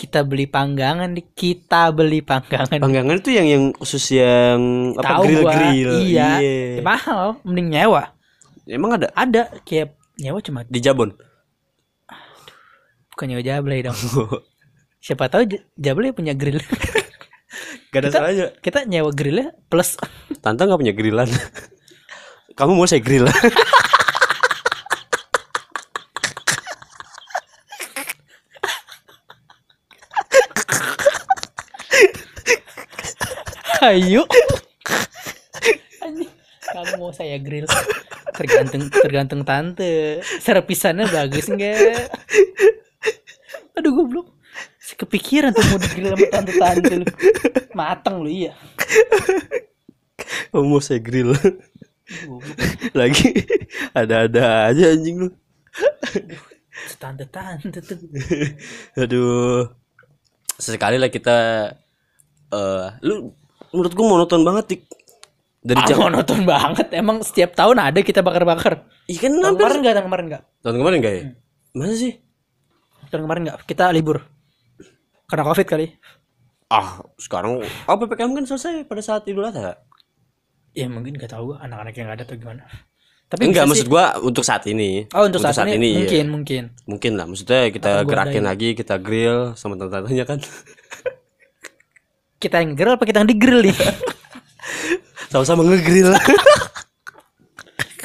Kita 0.00 0.24
beli 0.24 0.48
panggangan 0.48 1.12
nih, 1.12 1.26
kita 1.36 1.92
beli 1.92 2.24
panggangan. 2.24 2.80
Panggangan 2.80 3.20
itu 3.20 3.36
yang 3.36 3.44
yang 3.44 3.64
khusus 3.76 4.16
yang 4.16 4.56
apa 4.96 5.20
Tahu 5.20 5.22
grill 5.28 5.42
gua, 5.44 5.52
grill. 5.52 5.92
Iya. 6.00 6.28
Ya, 6.40 6.80
mahal, 6.80 7.36
mending 7.44 7.68
nyewa. 7.68 8.16
Emang 8.64 8.96
ada 8.96 9.12
Ada 9.12 9.52
kayak 9.60 9.92
nyewa 10.16 10.40
cuma 10.40 10.64
di 10.64 10.80
Jabon. 10.80 11.12
bukan 13.12 13.26
nyewa 13.28 13.44
jablay 13.44 13.84
dong. 13.84 13.98
Siapa 15.04 15.28
tahu 15.28 15.44
jablay 15.76 16.16
punya 16.16 16.32
grill. 16.32 16.56
Gak 17.92 18.00
ada 18.00 18.08
Kita- 18.08 18.16
salahnya. 18.16 18.46
kita 18.62 18.78
nyewa 18.86 19.10
grillnya 19.10 19.50
plus 19.66 19.98
Tante 20.40 20.62
nggak 20.62 20.80
punya 20.80 20.94
grillan. 20.96 21.28
Kamu 22.56 22.72
mau 22.72 22.88
saya 22.88 23.02
grill? 23.04 23.28
Ayo. 33.80 34.28
Anjing, 36.04 36.28
Kamu 36.68 36.92
mau 37.00 37.12
saya 37.16 37.40
grill? 37.40 37.64
Tergantung 38.36 38.92
tergantung 38.92 39.42
tante. 39.42 40.20
Serpisannya 40.44 41.08
bagus 41.08 41.48
enggak? 41.48 42.12
Aduh 43.80 43.96
goblok. 43.96 44.36
Si 44.76 44.92
kepikiran 45.00 45.56
tuh 45.56 45.64
mau 45.64 45.80
digrill 45.80 46.12
sama 46.12 46.26
tante-tante 46.28 46.94
lu. 47.00 47.06
Mateng 47.72 48.16
lu 48.20 48.28
iya. 48.28 48.52
Kamu 50.52 50.76
mau 50.76 50.82
saya 50.84 51.00
grill? 51.00 51.32
Goblok. 52.28 52.56
Lagi 52.92 53.32
ada-ada 53.96 54.68
aja 54.68 54.92
anjing 54.92 55.24
lu. 55.24 55.28
Tante-tante 57.00 57.80
tuh. 57.80 57.96
Aduh. 59.00 59.72
Sesekali 60.60 61.00
lah 61.00 61.08
kita 61.08 61.36
eh 62.50 62.88
lu 63.00 63.32
menurut 63.70 63.92
gua 63.94 64.06
monoton 64.06 64.40
banget 64.42 64.64
dik. 64.76 64.82
Dari 65.60 65.76
Ah, 65.76 65.98
monoton 66.08 66.40
banget. 66.48 66.88
Emang 66.96 67.20
setiap 67.20 67.52
tahun 67.52 67.76
ada 67.76 68.00
kita 68.00 68.24
bakar-bakar. 68.24 68.88
Iya 69.04 69.28
kan 69.28 69.32
Tahun 69.36 69.56
kemarin 69.60 69.78
enggak? 69.84 69.94
Tahun 69.94 70.06
kemarin 70.08 70.24
enggak? 70.30 70.42
tahun 70.64 70.76
kemarin 70.80 70.96
enggak 71.02 71.14
ya? 71.14 71.22
Mana 71.76 71.94
sih? 71.94 72.12
Tahun 73.12 73.22
kemarin 73.28 73.40
enggak? 73.44 73.58
Kita 73.68 73.84
libur. 73.92 74.24
Karena 75.28 75.44
Covid 75.46 75.66
kali. 75.68 75.86
Ah, 76.70 77.02
sekarang 77.18 77.60
oh 77.60 77.96
PPKM 77.98 78.30
kan 78.30 78.44
selesai 78.46 78.86
pada 78.86 79.02
saat 79.02 79.26
Idul 79.26 79.42
Adha. 79.46 79.74
Ya 80.70 80.86
mungkin 80.86 81.18
gak 81.18 81.34
tahu 81.34 81.58
anak-anak 81.58 81.92
yang 81.98 82.06
nggak 82.08 82.18
ada 82.22 82.24
atau 82.30 82.36
gimana. 82.38 82.62
Tapi 83.30 83.46
Enggak, 83.46 83.70
maksud 83.70 83.86
sih. 83.86 83.90
gua 83.90 84.18
untuk 84.18 84.42
saat 84.42 84.66
ini. 84.66 85.06
Oh 85.14 85.22
untuk, 85.22 85.38
saat, 85.38 85.54
ini, 85.70 85.94
iya. 85.94 85.98
mungkin 86.02 86.24
mungkin. 86.34 86.62
Mungkin 86.82 87.12
lah, 87.14 87.30
maksudnya 87.30 87.70
kita 87.70 88.02
Atau 88.02 88.10
gerakin 88.10 88.42
lagi, 88.42 88.74
kita 88.74 88.98
grill 88.98 89.54
sama 89.54 89.78
tante-tantenya 89.78 90.26
kan. 90.26 90.42
Kita 92.40 92.56
yang 92.64 92.72
grill 92.72 92.96
apa 92.96 93.04
kita 93.04 93.20
yang 93.20 93.28
di 93.28 93.36
grill 93.36 93.60
nih? 93.60 93.76
Sama-sama 95.30 95.62
ngegrill. 95.62 96.16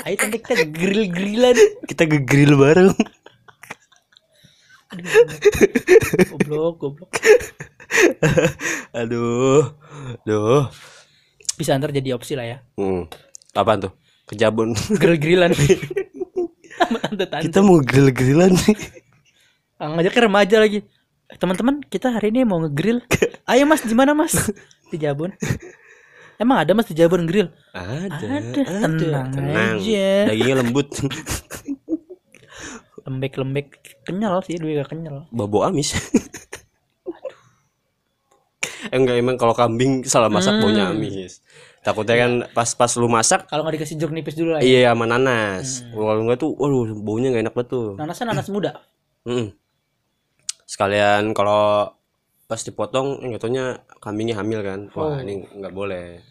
Ayo 0.06 0.16
tante 0.20 0.38
kita 0.44 0.68
grill 0.70 1.10
grillan. 1.10 1.58
kita 1.90 2.04
ngegrill 2.06 2.54
bareng. 2.60 2.92
Goblok 6.30 6.76
goblok. 6.78 7.12
Aduh. 8.92 9.74
Aduh. 10.28 10.68
Bisa 11.56 11.80
ntar 11.80 11.96
jadi 11.96 12.12
opsi 12.14 12.36
lah 12.36 12.46
ya. 12.46 12.58
Hmm. 12.76 13.08
Apaan 13.56 13.88
tuh? 13.88 13.92
Kejabon. 14.28 14.76
Grill 15.02 15.18
grillan. 15.18 15.56
Sama 16.76 17.00
tante 17.00 17.26
tante. 17.26 17.44
kita 17.48 17.60
mau 17.64 17.80
grill-grillan 17.80 18.52
nih. 18.52 18.76
ngajak 19.80 20.16
remaja 20.20 20.60
lagi. 20.60 20.84
Eh, 21.26 21.38
Teman-teman 21.42 21.82
kita 21.82 22.14
hari 22.14 22.30
ini 22.30 22.46
mau 22.46 22.62
ngegrill. 22.62 23.02
Ayo 23.50 23.66
mas 23.66 23.82
di 23.82 23.98
mana 23.98 24.14
mas? 24.14 24.54
Di 24.94 25.02
Jabon. 25.02 25.34
Emang 26.38 26.62
ada 26.62 26.76
mas 26.76 26.86
di 26.86 26.94
Jabon 26.94 27.26
grill? 27.26 27.50
Ada. 27.74 28.44
Ada. 28.44 28.64
Tenang 29.32 29.80
aja. 29.80 30.10
Dagingnya 30.30 30.56
lembut. 30.62 30.92
Lembek-lembek 33.06 34.02
kenyal 34.04 34.42
sih, 34.44 34.58
dua 34.58 34.84
gak 34.84 34.94
kenyal. 34.94 35.30
Babo 35.32 35.64
amis. 35.64 35.96
Enggak 38.94 39.18
emang 39.18 39.38
kalau 39.42 39.58
kambing 39.58 40.06
salah 40.06 40.30
masak 40.30 40.62
baunya 40.62 40.94
amis. 40.94 41.42
Takutnya 41.82 42.16
kan 42.18 42.32
pas-pas 42.50 42.90
lu 42.98 43.06
masak 43.06 43.46
Kalau 43.46 43.62
nggak 43.62 43.78
dikasih 43.78 43.98
jeruk 43.98 44.14
nipis 44.14 44.34
dulu 44.34 44.58
lah 44.58 44.62
ya. 44.62 44.66
iya 44.66 44.80
sama 44.94 45.06
nanas. 45.06 45.86
Kalau 45.90 46.22
enggak 46.22 46.38
tuh 46.42 46.54
waduh 46.54 46.94
baunya 46.98 47.34
enggak 47.34 47.50
enak 47.50 47.54
banget 47.58 47.70
tuh. 47.74 47.88
Nanasnya 47.98 48.26
nanas 48.30 48.48
muda. 48.50 48.72
Mm-mm. 49.26 49.54
Sekalian 50.66 51.32
kalau 51.32 51.94
pas 52.46 52.60
dipotong 52.60 53.22
taunya 53.38 53.78
kambingnya 53.98 54.38
hamil 54.38 54.62
kan. 54.62 54.80
Wah, 54.92 55.22
ini 55.22 55.46
enggak 55.48 55.72
boleh. 55.72 56.22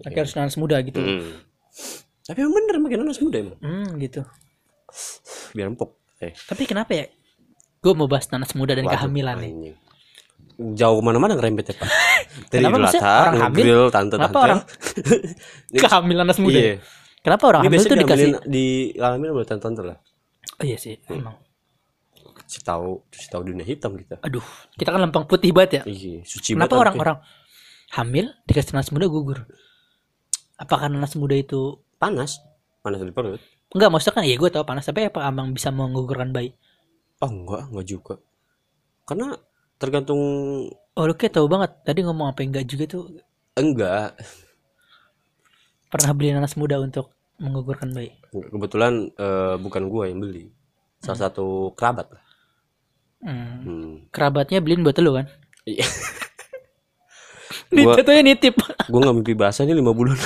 Tapi 0.00 0.16
harus 0.16 0.32
nanas 0.32 0.56
muda 0.56 0.80
gitu. 0.80 0.98
Mm. 0.98 1.30
Tapi 2.22 2.38
emang 2.40 2.54
bener 2.56 2.74
pakai 2.80 2.98
nanas 2.98 3.18
muda 3.18 3.36
emang. 3.38 3.58
Hmm 3.58 3.98
gitu. 3.98 4.22
Biar 5.52 5.68
empuk. 5.68 5.98
Eh. 6.18 6.32
Tapi 6.36 6.64
kenapa 6.64 6.92
ya 6.92 7.06
Gue 7.80 7.96
mau 7.96 8.04
bahas 8.04 8.28
nanas 8.28 8.52
muda 8.52 8.76
dan 8.76 8.84
Waduh, 8.84 8.92
kehamilan 8.92 9.40
nih. 9.40 9.50
anjing. 9.50 9.76
Jauh 10.76 11.00
ke 11.00 11.02
mana-mana 11.02 11.32
ngerembet 11.32 11.72
ya 11.72 11.80
pak. 11.80 11.88
Dari 12.52 12.60
Kenapa 12.60 12.76
Idul 12.76 12.84
Adha, 12.92 13.14
orang 13.24 13.36
hamil? 13.40 13.80
tante-tante. 13.88 14.20
Kenapa 14.20 14.38
orang 14.44 14.60
kehamilan 15.80 16.24
nanas 16.28 16.38
muda? 16.44 16.58
Iya. 16.60 16.74
Kenapa 17.20 17.44
orang 17.48 17.62
Ini 17.64 17.68
hamil 17.68 17.80
tuh 17.80 17.96
dikasih? 17.96 18.04
diambilin- 18.04 18.44
dialamin 18.44 19.28
oleh 19.32 19.46
tante-tante 19.48 19.80
lah. 19.80 19.96
Oh, 20.60 20.64
iya 20.64 20.76
sih, 20.76 21.00
emang. 21.08 21.40
Si 22.50 22.58
tahu, 22.66 23.06
si 23.14 23.30
tahu 23.30 23.46
dunia 23.46 23.62
hitam 23.62 23.94
kita. 23.94 24.18
Aduh, 24.26 24.42
kita 24.74 24.90
kan 24.90 24.98
lempeng 24.98 25.22
putih 25.30 25.54
banget 25.54 25.70
ya. 25.70 25.82
Iya, 25.86 26.26
suci 26.26 26.58
Kenapa 26.58 26.74
orang-orang 26.82 27.22
hamil 27.94 28.26
dikasih 28.50 28.74
nanas 28.74 28.90
muda 28.90 29.06
gugur? 29.06 29.46
Apakah 30.58 30.90
nanas 30.90 31.14
muda 31.14 31.38
itu 31.38 31.78
panas, 32.02 32.42
panas 32.82 33.06
di 33.06 33.14
perut. 33.14 33.38
enggak 33.70 33.86
maksudnya 33.86 34.14
kan 34.18 34.24
iya 34.26 34.34
gue 34.34 34.50
tau 34.50 34.66
panas 34.66 34.82
tapi 34.82 35.06
apa 35.06 35.22
emang 35.30 35.54
bisa 35.54 35.70
menggugurkan 35.70 36.34
bayi? 36.34 36.50
Oh 37.22 37.30
enggak, 37.30 37.70
enggak 37.70 37.86
juga. 37.86 38.14
Karena 39.06 39.38
tergantung 39.78 40.20
Oh 40.98 41.06
lu 41.06 41.14
kayak 41.14 41.38
tau 41.38 41.46
banget 41.46 41.70
tadi 41.86 42.02
ngomong 42.02 42.34
apa 42.34 42.42
enggak 42.42 42.66
juga 42.66 42.84
tuh 42.90 43.14
enggak. 43.54 44.18
pernah 45.90 46.10
beli 46.14 46.34
nanas 46.34 46.54
muda 46.58 46.82
untuk 46.82 47.14
menggugurkan 47.38 47.94
bayi. 47.94 48.10
Kebetulan 48.30 49.10
eh, 49.14 49.54
bukan 49.58 49.82
gua 49.86 50.10
yang 50.10 50.18
beli. 50.18 50.50
Salah 51.00 51.30
satu 51.30 51.72
kerabat 51.78 52.10
lah. 52.10 52.29
Hmm. 53.20 53.48
Hmm. 53.60 53.90
Kerabatnya 54.08 54.64
beliin 54.64 54.80
buat 54.80 54.96
lu 54.98 55.12
kan? 55.12 55.26
Iya. 55.68 55.84
Nih 57.74 57.84
Gua- 57.86 57.94
jatuhnya 57.98 58.22
nitip. 58.24 58.56
gua 58.90 58.98
nggak 58.98 59.14
mimpi 59.14 59.34
bahasa 59.38 59.62
nih 59.62 59.78
lima 59.78 59.94
bulan. 59.94 60.18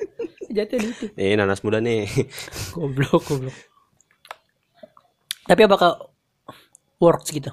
jatuhnya 0.56 0.88
nitip. 0.88 1.10
Nih 1.12 1.36
nanas 1.36 1.60
muda 1.60 1.82
nih. 1.82 2.08
Goblok, 2.76 3.22
goblok. 3.26 3.56
Tapi 5.46 5.60
apakah 5.62 6.10
works 6.98 7.30
gitu? 7.30 7.52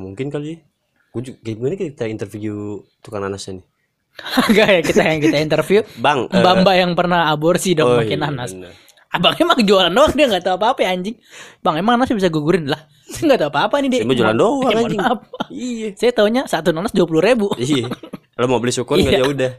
Mungkin 0.00 0.32
kali. 0.32 0.64
Gue 1.12 1.22
juga 1.24 1.38
gimana 1.42 1.74
kita 1.76 2.04
interview 2.08 2.82
tukang 3.00 3.22
nanasnya 3.24 3.60
nih. 3.60 3.66
Enggak 4.50 4.68
ya 4.68 4.80
kita 4.82 5.02
yang 5.06 5.20
kita 5.22 5.38
interview 5.38 5.80
Bang, 6.02 6.26
eh, 6.26 6.42
Mbak-mbak 6.42 6.74
yang 6.74 6.92
pernah 6.98 7.30
aborsi 7.30 7.78
dong 7.78 7.94
oh 7.94 7.96
pakai 8.02 8.18
iya, 8.18 8.24
nanas. 8.26 8.50
bener. 8.50 8.74
Abang 9.14 9.34
emang 9.38 9.62
jualan 9.62 9.94
doang 9.94 10.12
dia 10.12 10.26
nggak 10.26 10.42
tahu 10.42 10.58
apa-apa 10.58 10.80
ya 10.82 10.90
anjing. 10.90 11.14
Bang 11.62 11.78
emang 11.78 11.96
nanas 11.96 12.10
bisa 12.10 12.26
gugurin 12.28 12.66
lah. 12.66 12.82
Saya 13.18 13.26
nggak 13.28 13.40
tahu 13.40 13.50
apa-apa 13.50 13.74
nih 13.78 13.88
dia. 13.90 14.00
Saya 14.00 14.14
jualan 14.14 14.36
doang, 14.36 14.58
Eh, 14.64 14.78
anjing. 14.78 15.00
maaf. 15.00 15.18
Iya. 15.48 15.88
Saya 15.94 16.12
taunya 16.12 16.42
satu 16.44 16.70
nanas 16.70 16.92
dua 16.92 17.04
puluh 17.04 17.20
ribu. 17.20 17.50
Iya. 17.54 17.90
Lo 18.34 18.46
mau 18.46 18.56
beli 18.56 18.70
sukun 18.70 18.96
nggak 18.96 19.12
Iya. 19.12 19.20
ya 19.20 19.26
udah. 19.26 19.52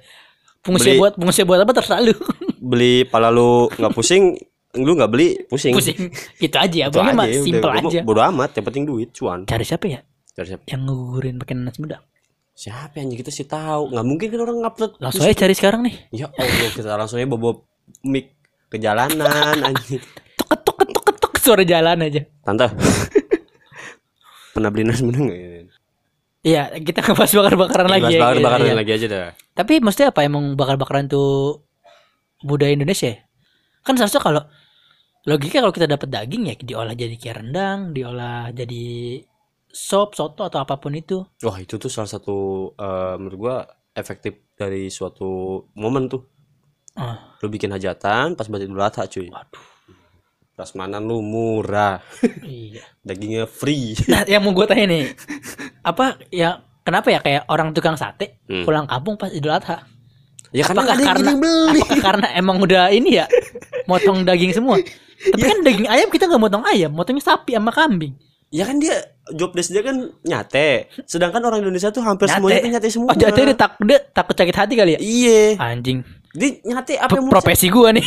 Fungsi 0.60 0.89
Beli- 0.89 1.00
buat 1.00 1.13
fungsi 1.16 1.42
buat 1.44 1.60
apa 1.60 1.72
terserah 1.72 2.00
lu. 2.01 2.16
Beli 2.58 3.04
pala 3.04 3.28
lu 3.28 3.68
nggak 3.70 3.92
pusing, 3.92 4.36
lu 4.74 4.92
nggak 4.94 5.08
beli 5.10 5.28
pusing. 5.46 5.72
Pusing. 5.72 6.12
Gitu 6.36 6.51
aja. 6.54 6.88
Itu 6.88 6.98
Abangnya 6.98 7.13
mah 7.13 7.25
aja, 7.25 7.32
udah. 7.34 7.44
simpel 7.44 7.70
aja. 7.74 8.00
Bodo 8.01 8.22
amat, 8.22 8.50
yang 8.54 8.66
penting 8.66 8.84
duit, 8.84 9.10
cuan. 9.12 9.44
Cari 9.44 9.63
siapa 9.63 9.86
ya 9.86 10.00
Cari 10.30 10.48
siapa? 10.50 10.63
yang 10.66 10.84
ngegugurin 10.84 11.36
pakai 11.38 11.54
nanas 11.54 11.75
muda? 11.78 12.00
Siapa 12.51 12.96
yang 12.96 13.08
kita 13.10 13.28
sih 13.30 13.44
tahu? 13.44 13.88
Nggak 13.89 14.04
mungkin 14.06 14.28
kan 14.30 14.39
orang 14.42 14.58
ngupload. 14.60 14.92
Langsung 15.00 15.24
aja 15.24 15.36
cari 15.38 15.54
sekarang 15.54 15.82
nih. 15.82 15.96
Ya 16.12 16.28
Allah, 16.30 16.70
kita 16.70 16.92
langsung 16.94 17.18
aja 17.18 17.28
bawa 17.30 17.63
mic 18.04 18.36
ke 18.68 18.78
jalanan 18.78 19.32
anjing. 19.62 20.04
Tok 20.36 20.48
ketok 20.50 20.75
ketok 20.78 21.04
ketok 21.06 21.32
suara 21.38 21.63
jalan 21.63 22.04
aja. 22.04 22.22
Tante. 22.42 22.68
Pernah 24.60 24.75
beli 24.75 24.84
nasi 24.84 25.08
muda 25.08 25.24
nggak? 25.24 25.39
Iya, 26.44 26.63
kita 26.84 27.00
ngebahas 27.00 27.32
bakar-bakaran 27.32 27.88
lagi 27.88 28.12
ya. 28.16 28.20
bakar 28.20 28.36
Iya, 28.36 28.44
bakaran 28.44 28.68
iya. 28.68 28.75
lagi 28.75 28.92
aja 28.92 29.06
dah. 29.08 29.32
Tapi 29.56 29.74
maksudnya 29.80 30.12
apa 30.12 30.22
emang 30.28 30.60
bakar-bakaran 30.60 31.08
tuh 31.08 31.63
budaya 32.44 32.75
Indonesia 32.75 33.08
ya? 33.08 33.24
Kan 33.88 33.96
seharusnya 33.96 34.20
kalau 34.20 34.44
logika 35.24 35.63
kalau 35.63 35.72
kita 35.72 35.88
dapat 35.88 36.12
daging 36.12 36.51
ya 36.51 36.56
diolah 36.60 36.92
jadi 36.92 37.16
kayak 37.16 37.36
rendang, 37.39 37.96
diolah 37.96 38.51
jadi 38.51 38.84
sop, 39.72 40.12
soto 40.20 40.44
atau 40.44 40.60
apa 40.60 40.75
pun 40.75 40.92
itu. 40.92 41.24
Wah 41.39 41.56
itu 41.56 41.80
tuh 41.80 41.88
salah 41.88 42.12
satu 42.12 42.36
eh, 42.75 43.16
menurut 43.16 43.38
gua 43.39 43.56
efektif 43.96 44.44
dari 44.60 44.92
suatu 44.92 45.63
momen 45.80 46.12
tuh. 46.12 46.28
Ah, 47.00 47.39
Lu 47.39 47.48
bikin 47.48 47.72
hajatan 47.72 48.36
pas 48.36 48.44
banget 48.51 48.68
Idul 48.68 48.84
Adha 48.84 49.08
cuy. 49.08 49.32
waduh. 49.32 49.78
Prasmanan 50.60 51.00
lu 51.01 51.24
murah, 51.24 52.04
iya. 52.44 52.84
dagingnya 53.08 53.48
free. 53.48 53.96
Nah, 54.12 54.28
yang 54.28 54.44
mau 54.44 54.51
gue 54.51 54.68
tanya 54.68 54.92
nih, 54.92 55.08
apa 55.80 56.20
ya 56.28 56.50
kenapa 56.84 57.08
ya 57.08 57.24
kayak 57.24 57.48
orang 57.48 57.72
tukang 57.72 57.96
sate 57.96 58.44
Hmm. 58.44 58.68
pulang 58.68 58.84
kampung 58.84 59.16
pas 59.16 59.32
Idul 59.32 59.56
Adha? 59.56 59.88
Ya 60.51 60.68
karena 60.68 60.84
apakah 60.84 60.98
karena 61.00 61.32
beli. 61.34 61.80
apakah 61.80 62.00
karena 62.04 62.28
emang 62.34 62.60
udah 62.60 62.92
ini 62.92 63.16
ya 63.16 63.25
motong 63.86 64.28
daging 64.28 64.51
semua? 64.51 64.84
Tapi 65.32 65.39
kan 65.42 65.58
daging 65.62 65.88
ayam 65.88 66.10
kita 66.10 66.28
nggak 66.28 66.42
motong 66.42 66.63
ayam, 66.66 66.92
motongnya 66.92 67.24
sapi 67.24 67.56
sama 67.56 67.72
kambing. 67.72 68.20
Ya 68.50 68.68
kan 68.68 68.84
dia 68.84 69.00
job 69.32 69.54
desk 69.54 69.70
dia 69.70 69.80
kan 69.80 69.96
nyate. 70.20 70.92
Sedangkan 71.06 71.39
orang 71.39 71.62
Indonesia 71.62 71.88
tuh 71.88 72.01
hampir 72.01 72.25
Nyate. 72.25 72.36
semuanya 72.36 72.68
nyate 72.75 72.89
semua. 72.89 73.08
Oh, 73.08 73.16
jadi 73.16 73.32
dia 73.46 73.56
tak 73.56 73.80
dia 73.80 74.00
takut 74.04 74.36
sakit 74.36 74.56
hati 74.58 74.74
kali 74.74 74.92
ya? 74.92 75.00
Iya. 75.00 75.42
Anjing. 75.56 76.04
Dia 76.30 76.50
nyate 76.63 76.98
apa 76.98 77.08
P- 77.08 77.16
yang 77.16 77.30
profesi 77.30 77.70
gua 77.70 77.94
nih. 77.94 78.04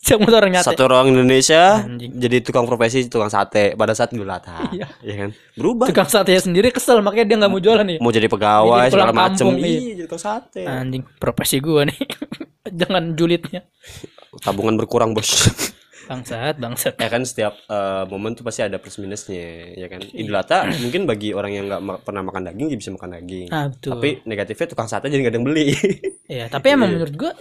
Semua 0.00 0.32
orang 0.32 0.50
nyate. 0.50 0.64
Satu 0.66 0.82
orang 0.82 1.12
Indonesia 1.12 1.84
Anjing. 1.84 2.16
jadi 2.16 2.40
tukang 2.40 2.64
profesi 2.64 3.04
tukang 3.06 3.28
sate 3.28 3.76
pada 3.76 3.92
saat 3.92 4.08
Idul 4.10 4.26
Adha. 4.26 4.72
Iya. 4.72 4.88
Ya 4.98 5.14
kan? 5.14 5.30
Berubah. 5.54 5.86
Tukang 5.86 6.08
sate 6.08 6.32
sendiri 6.34 6.68
kesel 6.68 6.98
makanya 7.00 7.26
dia 7.26 7.36
nggak 7.36 7.52
mau 7.52 7.60
jualan 7.60 7.84
nih. 7.84 7.98
Mau 7.98 8.08
jadi 8.08 8.24
pegawai 8.26 8.80
Jadi 8.82 8.92
segala 8.92 9.12
macem 9.12 9.44
Iya, 9.52 9.60
iya. 9.60 9.80
jadi 9.94 10.04
tukang 10.06 10.22
sate. 10.22 10.62
Anjing, 10.64 11.02
profesi 11.16 11.60
gua 11.60 11.84
nih. 11.84 11.98
Jangan 12.80 13.12
julidnya. 13.12 13.60
Tabungan 14.40 14.74
berkurang, 14.74 15.12
Bos. 15.12 15.28
Bangsat, 16.10 16.58
bangsat. 16.58 16.98
ya 16.98 17.06
kan 17.06 17.22
setiap 17.22 17.54
eh, 17.70 18.02
momen 18.10 18.34
tuh 18.34 18.42
pasti 18.42 18.66
ada 18.66 18.82
plus 18.82 18.98
minusnya, 18.98 19.78
ya 19.78 19.86
kan? 19.86 20.02
Idul 20.02 20.34
Adha 20.34 20.66
mungkin 20.74 21.06
bagi 21.06 21.30
orang 21.30 21.54
yang 21.54 21.70
nggak 21.70 21.78
ma- 21.78 22.00
pernah 22.02 22.26
makan 22.26 22.50
daging 22.50 22.66
dia 22.66 22.78
bisa 22.78 22.90
makan 22.90 23.14
daging. 23.14 23.46
Ah, 23.46 23.70
betul. 23.70 23.94
Tapi 23.94 24.18
negatifnya 24.26 24.66
tukang 24.66 24.90
sate 24.90 25.06
jadi 25.06 25.22
nggak 25.22 25.30
ada 25.30 25.38
yang 25.38 25.46
beli. 25.46 25.68
Iya, 26.26 26.46
tapi 26.46 26.66
emang 26.74 26.90
Iya. 26.90 26.94
menurut 26.98 27.14
gua 27.14 27.32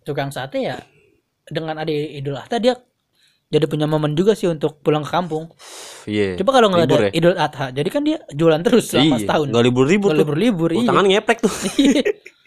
tukang 0.00 0.28
sate 0.28 0.60
ya 0.60 0.76
dengan 1.48 1.76
ada 1.80 1.92
Idul 1.92 2.36
Adha 2.40 2.56
dia 2.60 2.74
jadi 3.52 3.70
punya 3.70 3.86
momen 3.86 4.18
juga 4.18 4.34
sih 4.34 4.50
untuk 4.50 4.82
pulang 4.82 5.06
ke 5.06 5.14
kampung. 5.14 5.46
Iya. 6.10 6.34
Coba 6.42 6.58
kalau 6.58 6.74
nggak 6.74 6.84
ada 6.90 6.96
ya? 7.06 7.10
Idul 7.14 7.36
Adha, 7.38 7.70
jadi 7.70 7.88
kan 7.92 8.02
dia 8.02 8.18
jualan 8.34 8.58
terus 8.66 8.90
selama 8.90 9.14
Iya, 9.14 9.18
setahun. 9.22 9.46
nggak 9.52 9.64
libur-libur 9.70 10.10
tuh. 10.10 10.18
libur-libur, 10.26 10.70
Oh, 10.74 10.82
iya. 10.82 10.88
Tangan 10.90 11.04
ngeplek 11.06 11.38
tuh. 11.44 11.54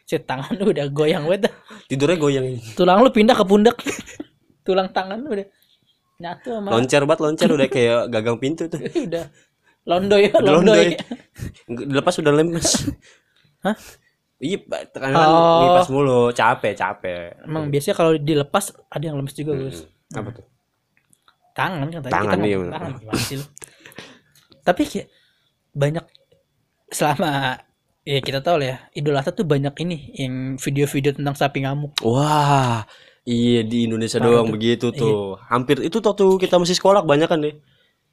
Si 0.08 0.16
tangan 0.24 0.56
lu 0.56 0.72
udah 0.72 0.88
goyang 0.88 1.28
banget. 1.28 1.52
Tidurnya 1.92 2.16
goyang. 2.16 2.48
Tulang 2.80 3.04
lu 3.04 3.12
pindah 3.12 3.36
ke 3.36 3.44
pundak. 3.44 3.76
Tulang 4.68 4.88
tangan 4.96 5.20
lu 5.20 5.36
udah 5.36 5.48
nyatu 6.24 6.50
sama 6.60 6.68
Loncer 6.72 7.04
banget, 7.04 7.20
loncer 7.28 7.50
udah 7.52 7.68
kayak 7.68 8.00
gagang 8.08 8.40
pintu 8.40 8.72
tuh. 8.72 8.80
udah 9.08 9.28
londoy 9.84 10.32
londoy. 10.32 10.48
londoy. 10.52 10.88
Dilepas 11.88 12.24
udah 12.24 12.34
lemes. 12.36 12.88
Hah? 13.68 13.76
Iya, 14.38 14.58
Pak. 14.62 14.94
kan 14.94 15.10
Oh. 15.18 15.66
ngipas 15.66 15.88
mulu, 15.90 16.30
capek, 16.30 16.74
capek. 16.78 17.42
Emang 17.42 17.74
biasanya 17.74 17.96
kalau 17.98 18.14
dilepas 18.14 18.70
ada 18.94 19.04
yang 19.04 19.18
lemes 19.18 19.34
juga, 19.34 19.58
Gus. 19.58 19.90
Hmm. 20.14 20.22
Apa 20.22 20.30
tuh? 20.38 20.46
Tangan 21.58 21.90
kan 21.90 22.02
tadi 22.06 22.14
Tangan, 22.14 22.38
kita 22.38 22.46
iya, 22.46 22.58
tangan 22.70 22.92
gimana 23.02 23.18
sih 23.18 23.36
lu? 23.42 23.46
Tapi 24.62 24.82
kayak 24.86 25.08
banyak 25.74 26.06
selama 26.94 27.32
ya 28.06 28.20
kita 28.22 28.40
tahu 28.46 28.62
lah 28.62 28.68
ya 28.70 28.78
Idul 28.94 29.18
Adha 29.18 29.34
tuh 29.34 29.44
banyak 29.44 29.74
ini 29.82 29.98
yang 30.22 30.34
video-video 30.62 31.18
tentang 31.18 31.34
sapi 31.34 31.66
ngamuk. 31.66 31.98
Wah, 32.06 32.86
iya 33.26 33.66
di 33.66 33.90
Indonesia 33.90 34.22
Parah 34.22 34.30
doang 34.30 34.48
tuh. 34.48 34.54
begitu 34.54 34.88
tuh. 34.94 35.42
Hampir 35.50 35.82
itu 35.82 35.98
tuh 35.98 36.38
kita 36.38 36.62
masih 36.62 36.78
sekolah 36.78 37.02
banyak 37.02 37.26
kan 37.26 37.42
deh. 37.42 37.58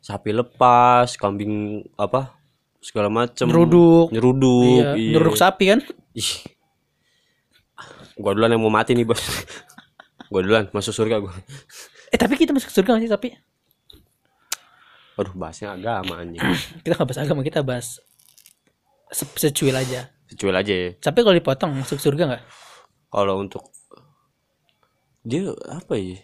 Sapi 0.00 0.32
lepas, 0.32 1.12
kambing 1.20 1.84
apa? 2.00 2.32
Segala 2.80 3.12
macem. 3.12 3.44
Nyeruduk. 3.44 4.08
Nyeruduk. 4.08 4.96
Iya, 4.96 5.20
nyeruduk 5.20 5.36
sapi 5.36 5.64
kan? 5.68 5.80
Ih. 6.14 6.30
Gua 8.14 8.32
duluan 8.32 8.54
yang 8.54 8.62
mau 8.62 8.70
mati 8.70 8.94
nih, 8.94 9.02
Bos. 9.02 9.18
gua 10.30 10.40
duluan 10.40 10.70
masuk 10.70 10.94
surga 10.94 11.18
gua. 11.18 11.34
Eh 12.14 12.18
tapi 12.18 12.38
kita 12.38 12.54
masuk 12.54 12.70
surga 12.70 12.94
gak 12.94 13.02
sih 13.02 13.10
sapi? 13.10 13.28
Waduh, 15.14 15.34
bahasnya 15.34 15.74
agama 15.74 16.22
anjing. 16.22 16.42
Kita 16.82 16.98
nggak 16.98 17.06
bahas 17.06 17.20
agama, 17.22 17.40
kita 17.46 17.62
bahas 17.62 18.02
se- 19.14 19.38
secuil 19.38 19.74
aja. 19.74 20.10
Secuil 20.26 20.54
aja 20.58 20.74
ya. 20.74 20.90
Sapi 20.98 21.22
kalau 21.22 21.38
dipotong 21.38 21.70
masuk 21.78 22.02
surga 22.02 22.34
nggak? 22.34 22.42
Kalau 23.14 23.38
untuk 23.38 23.70
dia 25.22 25.54
apa 25.70 25.94
ya? 25.94 26.18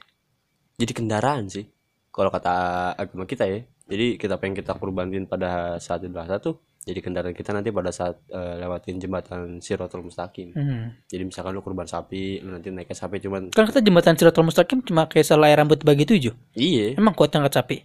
Jadi 0.75 0.91
kendaraan 0.91 1.47
sih. 1.47 1.71
Kalau 2.11 2.35
kata 2.35 2.51
agama 2.99 3.31
kita 3.31 3.47
ya. 3.47 3.63
Jadi 3.87 4.19
kita 4.19 4.43
pengen 4.43 4.59
kita 4.59 4.75
kurbanin 4.75 5.31
pada 5.31 5.79
saat 5.79 6.03
Idul 6.03 6.19
Adha 6.27 6.43
tuh 6.43 6.59
jadi 6.81 7.01
kendaraan 7.05 7.37
kita 7.37 7.53
nanti 7.53 7.69
pada 7.69 7.93
saat 7.93 8.25
eh, 8.33 8.55
lewatin 8.57 8.97
jembatan 8.97 9.61
Siratul 9.61 10.01
Mustaqim. 10.01 10.57
Hmm. 10.57 10.97
Jadi 11.13 11.29
misalkan 11.29 11.53
lu 11.53 11.61
kurban 11.61 11.85
sapi, 11.85 12.41
lu 12.41 12.57
nanti 12.57 12.73
naik 12.73 12.89
ke 12.89 12.97
sapi 12.97 13.21
cuman 13.21 13.53
Kan 13.53 13.69
kita 13.69 13.85
jembatan 13.85 14.17
Siratul 14.17 14.49
Mustaqim 14.49 14.81
cuma 14.81 15.05
kayak 15.05 15.29
selai 15.29 15.53
rambut 15.53 15.85
bagi 15.85 16.09
tujuh. 16.09 16.33
iya. 16.57 16.97
Emang 16.97 17.13
kuat 17.13 17.37
angkat 17.37 17.53
sapi? 17.53 17.77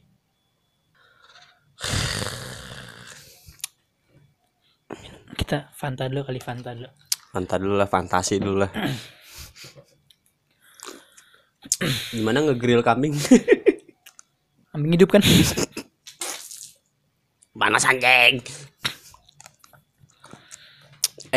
Kita 5.35 5.75
Fanta 5.75 6.07
dulu 6.07 6.23
kali 6.23 6.39
Fanta 6.39 6.71
dulu. 6.71 6.87
Fanta 7.35 7.55
dulu 7.59 7.75
lah, 7.75 7.91
fantasi 7.91 8.39
dulu 8.39 8.63
lah. 8.63 8.71
Gimana 12.15 12.47
ngegrill 12.47 12.79
kambing? 12.79 13.11
Kambing 14.71 14.91
hidup 14.95 15.11
kan? 15.11 15.19
panas 17.55 17.87
anjing. 17.87 18.39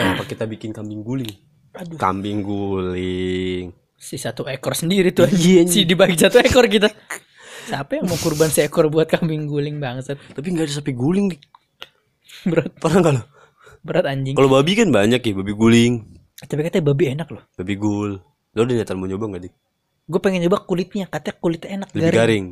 Eh, 0.00 0.08
apa 0.08 0.24
kita 0.24 0.44
bikin 0.44 0.70
kambing 0.70 1.02
guling? 1.02 1.34
Aduh, 1.74 1.94
Kambing 1.96 2.40
guling. 2.40 3.74
si 3.94 4.14
satu 4.14 4.46
ekor 4.46 4.72
sendiri 4.72 5.10
tuh. 5.10 5.26
Iya, 5.28 5.66
si 5.66 5.82
dibagi 5.82 6.14
satu 6.14 6.38
ekor 6.38 6.66
kita. 6.66 6.86
Siapa 7.66 7.98
yang 7.98 8.06
mau 8.06 8.16
kurban 8.16 8.48
seekor 8.48 8.86
buat 8.86 9.04
kambing 9.06 9.44
guling 9.44 9.76
bangsat? 9.76 10.16
Tapi 10.32 10.46
nggak 10.48 10.64
ada 10.64 10.74
sapi 10.74 10.92
guling 10.92 11.28
dik. 11.28 11.42
Berat, 12.44 12.72
Pernah 12.78 12.98
nggak 13.00 13.14
lo? 13.14 13.22
berat 13.80 14.06
anjing. 14.06 14.34
Kalau 14.34 14.48
babi 14.48 14.72
kan 14.74 14.88
banyak 14.88 15.18
ya, 15.18 15.32
babi 15.34 15.52
guling, 15.52 15.94
Tapi 16.38 16.60
katanya 16.62 16.84
babi 16.86 17.04
enak 17.10 17.28
loh. 17.28 17.42
babi 17.52 17.74
gul. 17.74 18.22
Lo 18.54 18.60
udah 18.60 18.74
niatan 18.74 18.96
mau 18.96 19.06
nyoba 19.06 19.24
nggak 19.28 19.42
dik? 19.44 19.54
Gue 20.04 20.20
pengen 20.20 20.40
nyoba 20.40 20.62
kulitnya, 20.62 21.04
katanya 21.06 21.36
kulitnya 21.36 21.68
enak 21.76 21.88
Lebih 21.90 22.02
garing. 22.02 22.16
garing. 22.16 22.46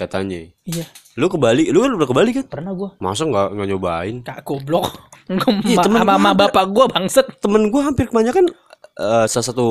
Katanya. 0.00 0.40
Iya, 0.62 0.84
Lu 1.14 1.26
ke 1.26 1.36
Bali, 1.36 1.68
lu 1.68 1.78
kan 1.78 1.92
udah 1.92 2.04
ke 2.04 2.14
Bali 2.14 2.30
kan? 2.32 2.46
pernah 2.46 2.72
gue. 2.72 2.88
Masa 2.96 3.22
nggak 3.22 3.48
nggak 3.52 3.68
nyobain? 3.68 4.16
Kak 4.22 4.40
goblok. 4.42 4.88
Iya, 5.62 5.78
temen 5.78 6.00
sama 6.00 6.16
gua 6.18 6.34
bapak 6.40 6.64
gua 6.68 6.86
bangset. 6.86 7.26
Temen 7.38 7.68
gue 7.68 7.78
hampir 7.78 8.06
kebanyakan 8.06 8.50
eh, 8.96 9.26
salah 9.26 9.46
satu 9.46 9.66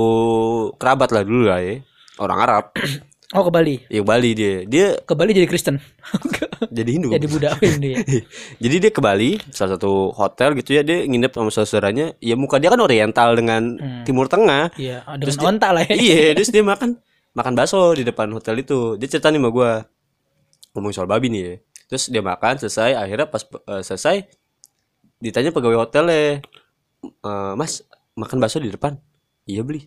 kerabat 0.74 1.10
lah 1.10 1.22
dulu 1.22 1.46
lah 1.46 1.60
ya. 1.60 1.82
Orang 2.16 2.40
Arab. 2.40 2.66
Oh 3.30 3.46
ke 3.46 3.52
Bali. 3.52 3.78
Yang 3.88 4.06
Bali 4.08 4.30
dia. 4.34 4.56
Dia 4.64 4.88
Ke 5.00 5.14
Bali 5.14 5.30
jadi 5.32 5.46
Kristen. 5.46 5.78
jadi 6.74 6.90
Hindu. 6.90 7.14
jadi 7.14 7.30
budak 7.30 7.62
ini 7.62 7.94
ya. 7.94 7.98
Jadi 8.58 8.76
dia 8.80 8.90
ke 8.90 8.98
Bali, 9.00 9.38
salah 9.50 9.78
satu 9.78 10.10
hotel 10.10 10.58
gitu 10.58 10.74
ya, 10.74 10.82
dia 10.82 11.06
nginep 11.06 11.30
sama 11.30 11.54
saudaranya. 11.54 12.18
Ya 12.18 12.34
muka 12.34 12.58
dia 12.58 12.74
kan 12.74 12.82
oriental 12.82 13.38
dengan 13.38 13.78
Hmm. 13.78 14.02
Timur 14.02 14.26
Tengah. 14.26 14.74
Iya, 14.76 15.06
ada 15.06 15.22
Terus 15.22 15.38
dia- 15.38 15.46
onta 15.46 15.70
lah 15.70 15.84
ya. 15.84 15.94
iya, 15.94 16.18
terus 16.34 16.50
dia 16.50 16.64
makan 16.64 16.98
makan 17.32 17.54
bakso 17.54 17.94
di 17.94 18.02
depan 18.02 18.34
hotel 18.34 18.56
itu. 18.58 18.98
Dia 18.98 19.06
cerita 19.08 19.30
nih 19.30 19.38
sama 19.38 19.50
gua 19.52 19.86
ngomong 20.80 20.96
soal 20.96 21.12
babi 21.12 21.28
nih 21.28 21.42
ya. 21.44 21.54
Terus 21.92 22.08
dia 22.08 22.24
makan 22.24 22.56
selesai, 22.58 22.96
akhirnya 22.96 23.28
pas 23.28 23.44
eh, 23.44 23.84
selesai 23.84 24.16
ditanya 25.20 25.52
pegawai 25.52 25.84
hotelnya, 25.84 26.40
"Eh, 27.04 27.54
Mas 27.60 27.84
makan 28.16 28.40
bakso 28.40 28.64
di 28.64 28.72
depan? 28.72 28.96
Iya 29.44 29.68
beli. 29.68 29.84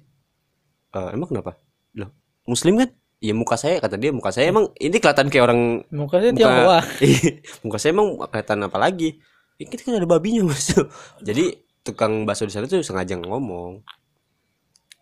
"Eh, 0.93 1.09
emang 1.17 1.33
kenapa? 1.33 1.57
Loh, 1.97 2.13
Muslim 2.45 2.77
kan? 2.85 2.91
Iya 3.23 3.39
muka 3.39 3.55
saya 3.55 3.79
kata 3.79 3.95
dia 4.03 4.11
muka 4.11 4.35
saya 4.35 4.51
emang 4.51 4.75
ini 4.83 4.99
kelihatan 4.99 5.31
kayak 5.31 5.45
orang 5.47 5.61
Mukanya 5.95 6.35
muka 6.35 6.39
Tionghoa. 6.43 6.81
muka 7.65 7.77
saya 7.79 7.91
emang 7.95 8.09
kelihatan 8.19 8.59
apa 8.67 8.79
lagi? 8.83 9.23
Ini 9.63 9.71
kan 9.71 9.95
ada 9.95 10.09
babinya 10.11 10.43
mas. 10.51 10.75
Jadi 11.29 11.55
tukang 11.87 12.27
bakso 12.27 12.43
di 12.43 12.51
sana 12.51 12.67
tuh 12.67 12.83
sengaja 12.83 13.15
ngomong. 13.15 13.79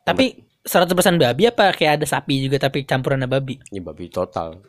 Tapi 0.05 0.37
100% 0.61 1.17
babi 1.17 1.49
apa 1.49 1.73
kayak 1.73 2.05
ada 2.05 2.07
sapi 2.09 2.45
juga 2.45 2.61
tapi 2.61 2.85
campuran 2.85 3.25
babi. 3.25 3.57
Ini 3.73 3.81
babi 3.81 4.13
total. 4.13 4.61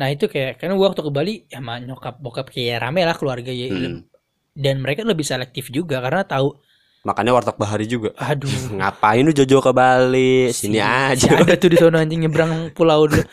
Nah 0.00 0.08
itu 0.08 0.24
kayak 0.26 0.56
karena 0.56 0.74
gua 0.74 0.90
waktu 0.90 1.02
ke 1.04 1.12
Bali 1.12 1.34
ya 1.46 1.60
sama 1.60 1.76
nyokap 1.78 2.16
bokap 2.18 2.48
kayak 2.48 2.80
rame 2.80 3.04
lah 3.04 3.12
keluarga 3.12 3.52
ya. 3.52 3.68
Hmm. 3.68 4.08
Dan 4.56 4.80
mereka 4.80 5.04
lebih 5.04 5.22
selektif 5.22 5.68
juga 5.68 6.00
karena 6.00 6.24
tahu 6.24 6.56
Makanya 7.00 7.32
warteg 7.32 7.56
bahari 7.56 7.88
juga. 7.88 8.12
aduh 8.16 8.48
Ngapain 8.76 9.24
lu 9.24 9.32
Jojo 9.32 9.60
ke 9.60 9.72
Bali? 9.72 10.52
Sini 10.52 10.76
si 10.76 10.84
aja. 10.84 11.32
ada 11.32 11.56
tuh 11.56 11.72
di 11.72 11.76
sono 11.76 11.96
anjing 11.96 12.24
nyebrang 12.24 12.52
pulau 12.76 13.04
dulu. 13.04 13.24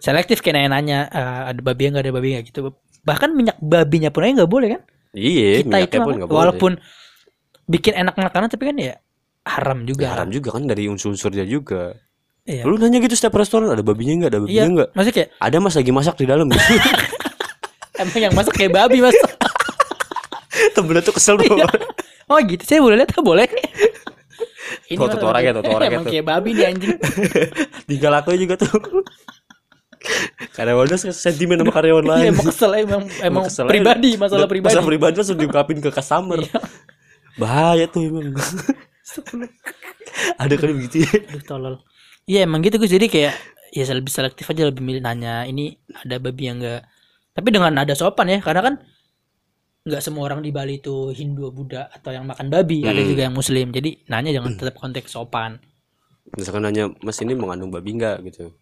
Selektif 0.00 0.40
kayak 0.40 0.68
nanya 0.68 1.08
eh, 1.08 1.40
ada 1.52 1.60
babi 1.60 1.88
nggak 1.88 2.04
ada 2.04 2.12
babi 2.12 2.28
nggak 2.36 2.44
gitu. 2.52 2.72
Bahkan 3.04 3.30
minyak 3.32 3.56
babinya 3.60 4.12
pun 4.12 4.24
aja 4.24 4.44
nggak 4.44 4.52
boleh 4.52 4.68
kan? 4.76 4.82
Iya, 5.16 5.64
Kita 5.64 5.76
itu 5.80 5.96
minyaknya 5.96 6.00
pun 6.04 6.12
apa? 6.12 6.18
nggak 6.20 6.28
boleh. 6.28 6.38
walaupun 6.40 6.72
bikin 7.64 7.94
enak 7.96 8.14
makanan 8.16 8.48
tapi 8.52 8.64
kan 8.68 8.76
ya 8.76 8.94
haram 9.48 9.78
juga. 9.88 10.02
Ya, 10.04 10.10
haram 10.12 10.28
juga 10.28 10.48
kan 10.52 10.64
dari 10.68 10.84
unsur-unsurnya 10.88 11.44
juga. 11.48 11.96
Iya. 12.48 12.64
Lu 12.64 12.80
nanya 12.80 12.96
gitu 12.98 13.12
setiap 13.12 13.36
restoran 13.36 13.68
ada 13.68 13.84
babinya 13.84 14.24
nggak? 14.24 14.30
Ada 14.32 14.38
babinya 14.40 14.56
Iya, 14.56 14.64
nggak? 14.72 14.88
maksudnya 14.96 15.16
kayak 15.20 15.28
Ada 15.36 15.56
mas 15.60 15.74
lagi 15.76 15.92
masak 15.92 16.14
di 16.16 16.24
dalam. 16.24 16.46
emang 18.00 18.18
yang 18.18 18.32
masak 18.32 18.54
kayak 18.56 18.72
babi 18.72 18.98
mas. 19.04 19.12
Temennya 20.74 21.02
tuh 21.02 21.12
kesel 21.12 21.36
tuh. 21.36 21.60
Oh 22.26 22.38
gitu, 22.40 22.64
saya 22.64 22.80
boleh 22.80 22.96
lihat 22.98 23.12
boleh. 23.20 23.44
Tuh, 24.88 24.96
tuh, 24.96 25.16
tuh 25.16 25.28
orangnya 25.28 25.52
tuh, 25.54 25.62
tuh 25.62 25.72
orangnya 25.76 25.92
emang 25.92 26.04
tuh. 26.08 26.12
kayak 26.12 26.24
babi 26.24 26.50
nih 26.56 26.64
anjing. 26.66 26.96
Tinggal 27.84 28.12
aku 28.16 28.32
juga 28.34 28.56
tuh. 28.56 28.72
Karyawannya 30.54 30.96
sentimen 31.10 31.58
sama 31.60 31.72
karyawan 31.74 32.04
Iya, 32.06 32.12
lain. 32.14 32.30
emang 32.32 32.46
kesel 32.48 32.70
emang 32.78 33.02
emang 33.20 33.42
kesel 33.44 33.64
aja. 33.66 33.70
pribadi 33.70 34.10
masalah 34.16 34.40
Udah- 34.40 34.50
pribadi. 34.50 34.72
Masalah 34.72 34.86
pribadi 34.88 35.14
langsung 35.18 35.36
diungkapin 35.36 35.78
ke 35.78 35.90
customer. 35.90 36.38
Iya. 36.40 36.60
Bahaya 37.36 37.84
tuh 37.86 38.02
emang. 38.02 38.32
ada 40.38 40.54
kali 40.54 40.72
begitu 40.74 40.96
ya. 41.04 41.12
Aduh 41.28 41.44
tolol. 41.44 41.74
Iya 42.28 42.44
emang 42.44 42.60
gitu 42.60 42.76
Gus. 42.76 42.92
Jadi 42.92 43.08
kayak 43.08 43.34
ya 43.72 43.84
lebih 43.88 44.12
selektif 44.12 44.44
aja 44.44 44.68
lebih 44.68 44.84
milih 44.84 45.00
nanya 45.00 45.48
ini 45.48 45.76
ada 45.96 46.20
babi 46.20 46.52
yang 46.52 46.60
enggak. 46.60 46.84
Tapi 47.32 47.48
dengan 47.48 47.72
ada 47.72 47.94
sopan 47.96 48.28
ya 48.28 48.38
karena 48.44 48.60
kan 48.60 48.74
nggak 49.88 50.04
semua 50.04 50.28
orang 50.28 50.44
di 50.44 50.52
Bali 50.52 50.76
itu 50.76 51.16
Hindu 51.16 51.48
Buddha 51.48 51.88
atau 51.88 52.12
yang 52.12 52.28
makan 52.28 52.52
babi 52.52 52.84
ada 52.84 53.00
Hmm. 53.00 53.08
juga 53.08 53.22
yang 53.24 53.32
Muslim 53.32 53.72
jadi 53.72 53.90
nanya 54.12 54.36
jangan 54.36 54.60
tetap 54.60 54.76
konteks 54.76 55.08
sopan 55.16 55.56
Misalkan 56.36 56.60
nanya, 56.60 56.92
Mas 57.00 57.16
ini 57.24 57.32
mengandung 57.32 57.72
babi 57.72 57.96
nggak 57.96 58.20
gitu. 58.28 58.52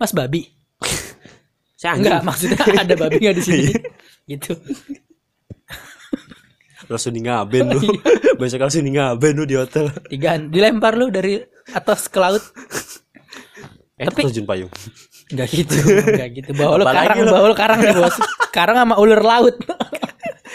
Mas 0.00 0.16
babi 0.16 0.48
Saya 1.80 2.00
enggak 2.00 2.24
maksudnya 2.24 2.56
ada 2.80 2.96
babi 2.96 3.20
nggak 3.20 3.36
di 3.36 3.44
sini 3.44 3.64
gitu 4.32 4.56
langsung 6.86 7.12
di 7.12 7.22
ngaben 7.26 7.66
lu. 7.66 7.80
Besok 8.38 8.62
langsung 8.62 8.86
di 8.86 8.94
ngaben 8.94 9.32
lu 9.34 9.44
di 9.44 9.58
hotel. 9.58 9.90
tiga 10.06 10.38
dilempar 10.38 10.94
lu 10.94 11.10
dari 11.10 11.42
atas 11.68 12.06
ke 12.06 12.18
laut 12.18 12.44
Eh, 13.96 14.04
Tapi- 14.04 14.28
terjun 14.28 14.44
payung. 14.44 14.68
Enggak 15.32 15.48
gitu, 15.56 15.72
enggak 15.80 16.28
gitu. 16.36 16.50
Bawa 16.52 16.76
Apalagi 16.78 17.00
karang, 17.08 17.18
lu. 17.18 17.30
bawa 17.32 17.46
lu 17.48 17.56
karang 17.56 17.78
nih, 17.80 17.96
Bos. 17.96 18.16
Karang 18.52 18.76
sama 18.76 18.94
ular 18.96 19.24
laut. 19.24 19.56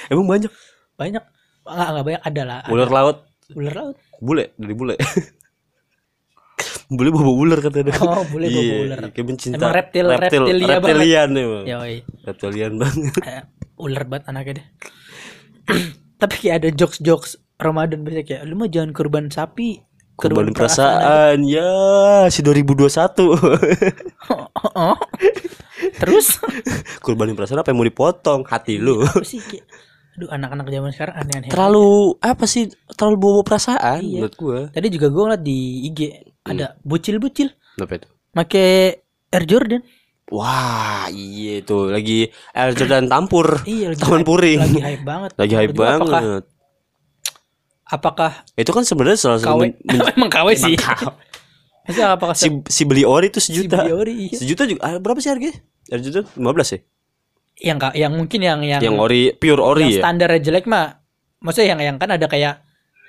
Emang 0.07 0.29
banyak 0.29 0.51
banyak. 0.93 1.23
Enggak, 1.65 1.87
enggak 1.89 2.05
banyak 2.05 2.21
ada 2.21 2.41
lah. 2.45 2.59
ular 2.69 2.85
laut, 2.87 3.17
Ular 3.51 3.73
laut. 3.73 3.97
bule 4.19 4.53
dari 4.55 4.73
bule. 4.73 4.93
bule 6.87 7.09
bawa 7.09 7.31
ular 7.33 7.59
katanya. 7.59 7.93
Oh, 7.97 8.21
bule 8.27 8.45
bawa 8.45 8.61
Iya, 8.61 8.75
ular. 8.85 8.99
Kayak 9.09 9.25
pencinta 9.25 9.57
Emang 9.57 9.73
reptil- 9.73 10.11
reptilia 10.11 10.51
banget. 10.51 10.69
reptilian 10.77 11.29
emang. 11.33 11.65
Yoi. 11.65 11.95
Reptilian 12.21 12.73
banget. 12.77 13.13
Eh, 13.23 13.43
ular 13.79 14.03
banget 14.05 14.23
anaknya 14.27 14.53
deh. 14.59 14.65
Tapi 16.21 16.35
kayak 16.37 16.55
ada 16.57 16.69
jokes-jokes 16.69 17.31
Ramadan 17.57 18.03
biasanya 18.03 18.25
kayak 18.27 18.41
lu 18.43 18.53
mah 18.53 18.67
jangan 18.67 18.91
kurban 18.91 19.25
sapi. 19.27 19.81
Korban 20.23 20.45
aja." 20.45 20.55
perasaan 20.55 21.37
ya 21.43 21.71
si 22.27 22.39
2021. 22.39 23.33
Oh. 24.71 24.95
Terus 26.01 26.37
Kurbanin 26.99 27.33
perasaan 27.33 27.59
apa 27.59 27.69
yang 27.69 27.79
mau 27.79 27.87
dipotong 27.87 28.45
hati 28.45 28.77
lu. 28.77 29.01
apa 29.01 29.25
sih 29.25 29.41
Aduh 30.11 30.27
anak-anak 30.27 30.67
zaman 30.67 30.91
sekarang 30.91 31.15
aneh-aneh. 31.17 31.49
Terlalu 31.49 31.89
apa 32.19 32.43
sih? 32.43 32.67
Terlalu 32.93 33.15
bawa 33.17 33.41
perasaan 33.41 33.99
Iya. 33.99 34.21
menurut 34.21 34.35
gua. 34.35 34.59
Tadi 34.69 34.87
juga 34.91 35.07
gue 35.07 35.23
ngeliat 35.23 35.41
di 35.41 35.59
IG 35.87 35.99
ada 36.43 36.75
bocil-bocil 36.81 37.47
Kenapa 37.73 37.93
itu? 37.95 38.07
make 38.31 38.65
Air 39.31 39.45
Jordan. 39.45 39.81
Wah, 40.27 41.07
iya 41.07 41.59
itu 41.59 41.77
lagi 41.87 42.27
Air 42.51 42.71
Jordan 42.73 43.07
tampur. 43.07 43.63
Iya, 43.63 43.91
lagi 43.91 43.99
Taman 43.99 44.19
hype- 44.19 44.27
puring. 44.27 44.59
Lagi 44.59 44.79
hype 44.79 45.03
banget. 45.03 45.31
Lagi 45.35 45.53
hype 45.55 45.73
gua 45.73 45.83
banget. 45.87 46.01
Apakah, 46.03 46.23
apakah 47.91 48.47
Itu 48.55 48.71
kan 48.71 48.87
sebenarnya 48.87 49.19
salah 49.19 49.37
satu 49.37 49.59
KW? 49.59 49.61
men- 49.67 49.77
Emang 50.15 50.31
KW 50.31 50.47
sih. 50.55 50.75
Maksudnya 51.81 52.15
apakah 52.15 52.35
si 52.37 52.47
si 52.69 52.81
beli 52.87 53.03
ori 53.03 53.27
itu 53.27 53.43
si 53.43 53.51
sejuta. 53.51 53.83
Biori, 53.83 54.31
iya. 54.31 54.37
Sejuta 54.37 54.63
juga 54.63 54.81
ah, 54.85 54.95
berapa 54.97 55.19
sih 55.19 55.29
harganya? 55.29 55.59
Air 55.91 55.99
Jordan 55.99 56.25
15 56.39 56.75
ya? 56.77 56.79
yang 57.61 57.77
yang 57.93 58.13
mungkin 58.17 58.39
yang 58.41 58.59
yang 58.65 58.81
Yang 58.81 58.95
ori 58.97 59.21
pure 59.37 59.61
ori 59.61 59.85
yang 59.85 59.93
ya? 59.93 60.01
standarnya 60.01 60.41
jelek 60.41 60.65
mah 60.65 60.97
maksudnya 61.37 61.77
yang 61.77 61.93
yang 61.93 61.97
kan 62.01 62.09
ada 62.09 62.25
kayak 62.25 62.63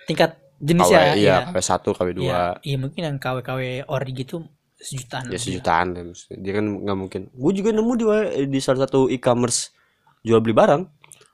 tingkat 0.05 0.37
jenisnya 0.61 1.01
KW, 1.09 1.17
iya, 1.17 1.37
KW 1.49 1.57
1, 1.57 1.97
KW 1.97 2.09
2. 2.13 2.21
Iya, 2.21 2.43
iya 2.61 2.77
mungkin 2.77 3.01
yang 3.07 3.17
KW 3.17 3.41
KW 3.41 3.61
ori 3.89 4.11
gitu 4.13 4.45
sejutaan 4.77 5.31
Ya 5.31 5.39
sejutaan 5.41 5.87
maksudnya. 5.95 6.37
Dia 6.43 6.53
kan 6.59 6.65
nggak 6.69 6.99
mungkin. 6.99 7.21
Gue 7.33 7.53
juga 7.55 7.71
nemu 7.73 7.93
di 7.97 8.05
di 8.51 8.59
salah 8.61 8.85
satu 8.85 9.07
e-commerce 9.09 9.73
jual 10.21 10.43
beli 10.43 10.53
barang. 10.53 10.83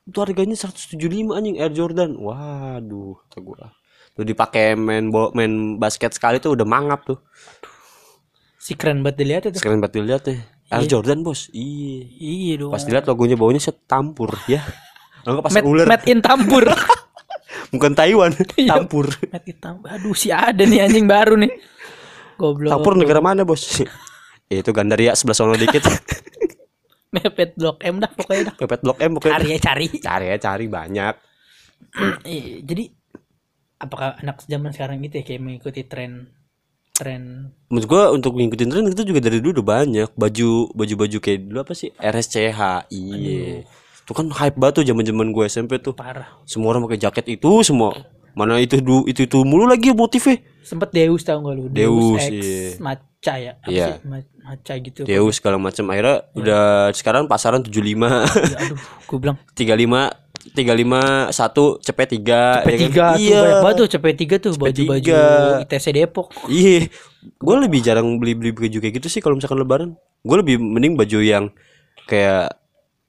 Itu 0.08 0.18
harganya 0.18 0.56
175 0.56 0.96
anjing 1.30 1.56
Air 1.56 1.70
Jordan. 1.70 2.16
Waduh, 2.16 3.20
kata 3.22 3.38
gua. 3.38 3.68
Tuh 4.10 4.24
dipakai 4.24 4.72
main 4.72 5.08
bo- 5.08 5.30
main 5.30 5.76
basket 5.76 6.10
sekali 6.10 6.38
tuh 6.38 6.56
udah 6.56 6.64
mangap 6.64 7.04
tuh. 7.04 7.20
si 8.58 8.74
keren 8.74 9.00
banget 9.00 9.16
dilihat 9.18 9.42
itu 9.46 9.60
Sekarang 9.60 9.78
buat 9.78 9.88
dilihat 9.88 10.22
deh. 10.24 10.40
Air 10.68 10.82
Iya. 10.82 10.90
Jordan, 10.90 11.20
Bos. 11.20 11.48
Iya. 11.48 12.04
iya 12.10 12.54
dong 12.56 12.68
Pas 12.68 12.82
dilihat 12.82 13.04
logonya 13.04 13.32
baunya 13.34 13.56
set 13.58 13.80
tampur 13.84 14.36
ya. 14.44 14.60
Kalau 15.20 15.38
nggak 15.38 15.46
pas 15.46 15.54
ular, 15.62 15.86
made 15.86 16.06
in 16.06 16.20
tampur 16.20 16.64
bukan 17.72 17.92
Taiwan, 17.92 18.32
Iya. 18.56 18.76
tampur. 18.76 19.08
made 19.24 19.46
in 19.46 19.56
tampur 19.56 19.88
aduh 19.88 20.12
si 20.12 20.28
ada 20.28 20.60
nih 20.60 20.82
anjing 20.82 21.04
baru 21.04 21.36
nih 21.36 21.52
goblok 22.36 22.70
Tampur 22.70 22.94
negara 22.94 23.18
mana, 23.18 23.42
Bos? 23.42 23.60
Ya, 24.48 24.58
itu 24.60 24.70
Gandaria 24.70 25.12
sebelah 25.12 25.34
sono 25.34 25.54
dikit. 25.54 25.84
Mepet 27.10 27.50
blok 27.54 27.80
M 27.80 27.98
dah 27.98 28.10
pokoknya 28.10 28.42
dah 28.48 28.56
Pepet 28.56 28.80
Blok 28.80 28.98
M 28.98 29.10
pokoknya. 29.14 29.32
cari 29.34 29.48
ya 29.48 29.58
cari 29.58 29.86
Cari 29.90 30.26
ya, 30.26 30.36
cari 30.36 30.66
banyak. 30.66 31.14
Iya, 32.24 32.60
jadi 32.62 32.84
apakah 33.78 34.18
anak 34.18 34.42
zaman 34.44 34.70
sekarang 34.70 35.00
gitu 35.00 35.18
ya 35.18 35.24
kayak 35.24 35.40
mengikuti 35.40 35.82
tren 35.82 36.28
tren 36.90 37.54
Menurut 37.68 37.86
gua 37.86 38.02
untuk 38.10 38.34
ngikutin 38.34 38.68
tren 38.68 38.84
itu 38.86 39.04
juga 39.04 39.22
dari 39.22 39.38
dulu 39.38 39.56
udah 39.56 39.66
banyak 39.78 40.10
baju 40.12 40.50
baju 40.72 40.94
baju 40.98 41.18
kayak 41.18 41.38
dulu 41.46 41.58
apa 41.62 41.72
sih 41.72 41.94
RSCH 41.94 42.60
iya 42.90 43.62
Itu 44.02 44.12
kan 44.12 44.26
hype 44.28 44.56
banget 44.56 44.74
tuh 44.74 44.86
zaman-zaman 44.86 45.30
gue 45.30 45.44
SMP 45.46 45.78
tuh. 45.78 45.92
parah 45.92 46.40
Semua 46.42 46.72
orang 46.72 46.84
pakai 46.84 46.98
jaket 46.98 47.28
itu 47.30 47.50
semua. 47.62 47.92
Mana 48.32 48.56
itu 48.56 48.78
du, 48.78 49.02
itu 49.04 49.24
itu 49.24 49.38
mulu 49.42 49.64
lagi 49.64 49.90
motifnya. 49.90 50.38
sempet 50.62 50.90
Deus 50.90 51.22
tau 51.22 51.38
gak 51.38 51.54
lu 51.54 51.66
Deus, 51.68 52.16
X 52.18 52.30
iya. 52.30 52.70
Maca 52.78 53.34
ya 53.36 53.52
Apa 53.56 53.68
Iya. 53.68 53.86
sih? 53.86 53.96
Maca 54.48 54.72
gitu 54.74 55.00
Deus 55.04 55.36
segala 55.36 55.56
macam 55.56 55.84
akhirnya 55.86 56.24
udah 56.32 56.64
sekarang 56.90 57.24
pasaran 57.24 57.60
75 57.60 57.68
Ya, 57.68 58.24
aduh 58.58 58.78
gue 59.08 59.18
bilang 59.18 59.36
35 59.52 60.24
35 60.48 61.28
1 61.28 61.84
CP3 61.84 62.16
CP3 62.16 62.32
ya 62.64 62.88
kan? 62.88 63.12
tuh 63.12 63.20
Iya. 63.20 63.38
banyak 63.38 63.58
banget 63.60 63.76
tuh 63.76 63.88
CP3 63.90 64.22
tuh 64.38 64.52
baju-baju 64.56 65.14
ITC 65.62 65.86
Depok 65.92 66.26
Iya, 66.46 66.88
gue 67.20 67.56
lebih 67.58 67.80
jarang 67.80 68.16
beli-beli 68.16 68.50
baju 68.50 68.78
kayak 68.78 68.94
gitu 68.96 69.08
sih 69.08 69.20
kalau 69.20 69.36
misalkan 69.36 69.58
lebaran. 69.58 69.90
Gue 70.20 70.36
lebih 70.38 70.56
mending 70.56 70.94
baju 70.94 71.18
yang 71.18 71.52
kayak 72.04 72.56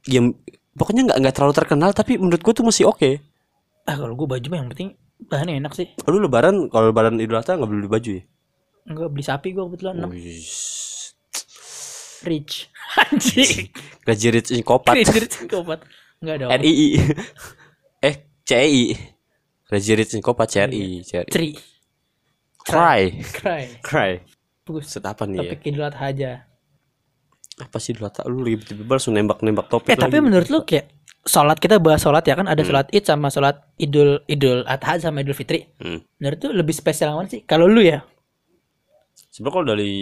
yang 0.06 0.36
pokoknya 0.74 1.08
nggak 1.08 1.18
nggak 1.18 1.34
terlalu 1.34 1.54
terkenal 1.54 1.90
tapi 1.92 2.16
menurut 2.16 2.40
gue 2.40 2.52
tuh 2.52 2.64
masih 2.64 2.84
oke. 2.86 3.24
ah 3.86 3.96
kalau 3.96 4.14
gue 4.14 4.28
baju 4.28 4.46
mah 4.46 4.60
yang 4.60 4.70
penting 4.70 4.90
bahannya 5.22 5.56
enak 5.58 5.74
sih 5.74 5.88
Lu 6.04 6.20
lebaran 6.20 6.68
kalau 6.68 6.90
lebaran 6.90 7.16
Idul 7.16 7.36
Adha 7.36 7.56
nggak 7.56 7.68
beli 7.68 7.88
baju 7.88 8.10
ya? 8.12 8.24
enggak 8.86 9.08
beli 9.08 9.22
sapi 9.22 9.48
gue 9.50 9.62
kebetulan 9.62 9.96
enam 9.98 10.12
Rich 12.22 12.68
anjing 13.02 13.70
Gaji 14.02 14.28
rich 14.32 14.50
in 14.52 14.62
kopat. 14.62 14.94
rich 14.94 15.12
rich 15.12 15.36
kopat 15.46 15.84
enggak 16.20 16.36
dong 16.40 16.52
RII. 16.52 17.00
eh, 18.02 18.16
CI. 18.44 18.84
Gaji 19.66 19.92
rich 19.96 20.14
in 20.14 20.22
kopat 20.22 20.48
CRI, 20.50 21.02
CRI. 21.02 21.28
Tri 21.28 21.50
Cry. 22.60 23.02
cry 23.24 23.64
Cry. 23.80 24.12
bagus 24.62 24.86
Set 24.88 25.02
apa 25.02 25.24
nih 25.24 25.36
ya? 25.36 25.42
topik 25.48 25.60
Idul 25.64 25.84
Adha 25.84 26.06
aja 26.06 26.32
Apa 27.58 27.78
sih 27.78 27.92
Idul 27.92 28.06
Adha? 28.06 28.24
Lu 28.24 28.44
tiba-tiba 28.44 28.92
langsung 28.92 29.14
nembak-nembak 29.14 29.68
topik 29.68 29.90
eh 29.90 29.98
tapi 29.98 30.16
lagi. 30.16 30.26
menurut 30.26 30.48
lu 30.48 30.60
kayak 30.62 30.86
sholat 31.22 31.58
kita 31.58 31.78
bahas 31.78 32.00
sholat 32.00 32.24
ya 32.24 32.34
kan 32.34 32.46
ada 32.46 32.58
Hmm. 32.58 32.70
sholat 32.70 32.88
id 32.90 33.04
sama 33.04 33.28
sholat 33.28 33.56
idul 33.76 34.22
idul 34.26 34.64
adha 34.64 34.96
sama 34.98 35.20
idul 35.20 35.34
fitri 35.34 35.66
Hmm. 35.78 36.00
menurut 36.16 36.38
tuh 36.38 36.52
lebih 36.52 36.72
spesial 36.72 37.12
mana 37.12 37.28
sih 37.28 37.42
kalau 37.44 37.66
lu 37.66 37.82
ya 37.82 38.02
Sebenarnya 39.40 39.56
kalau 39.56 39.68
dari 39.70 39.94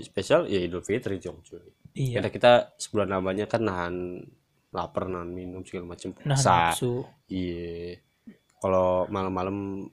spesial 0.00 0.40
ya 0.46 0.56
Idul 0.58 0.80
Fitri 0.80 1.20
dong 1.20 1.36
cuy. 1.38 1.60
iya 1.92 2.16
Kita 2.16 2.28
kita 2.30 2.52
sebulan 2.74 3.08
namanya 3.10 3.44
kan 3.44 3.60
nahan 3.60 4.24
lapar, 4.70 5.04
nahan 5.06 5.28
minum 5.28 5.60
segala 5.60 5.92
macam 5.92 6.10
puasa. 6.10 6.72
Iya. 7.28 8.00
Kalau 8.56 9.04
malam-malam 9.06 9.84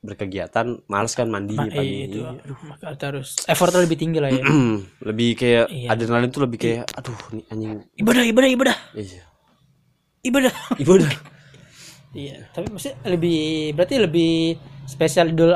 berkegiatan, 0.00 0.82
males 0.84 1.14
kan 1.14 1.30
mandi 1.30 1.54
Ma- 1.54 1.62
pagi. 1.64 1.78
iya, 1.78 2.04
itu 2.04 2.18
aduh 2.26 2.58
maka 2.66 2.90
harus 3.06 3.38
effortnya 3.46 3.80
lebih 3.80 3.94
tinggi 3.96 4.18
lah 4.18 4.28
ya 4.28 4.42
lebih 5.08 5.28
kayak 5.32 5.70
Iya. 5.70 5.88
adrenalin 5.88 6.26
tuh 6.28 6.42
lebih 6.42 6.58
kayak 6.58 6.90
aduh 6.90 7.14
nih 7.30 7.44
anjing. 7.46 7.78
ibadah 7.94 8.24
ibadah 8.26 8.50
ibadah 8.50 8.76
Iya. 8.98 9.22
ibadah 10.24 10.52
Ibu 10.74 10.90
udah. 10.98 11.12
iya 12.18 12.34
tapi 12.50 12.66
maksudnya 12.68 12.98
lebih 13.06 13.38
berarti 13.72 13.94
lebih 13.96 14.32
spesial 14.84 15.30
idul 15.30 15.54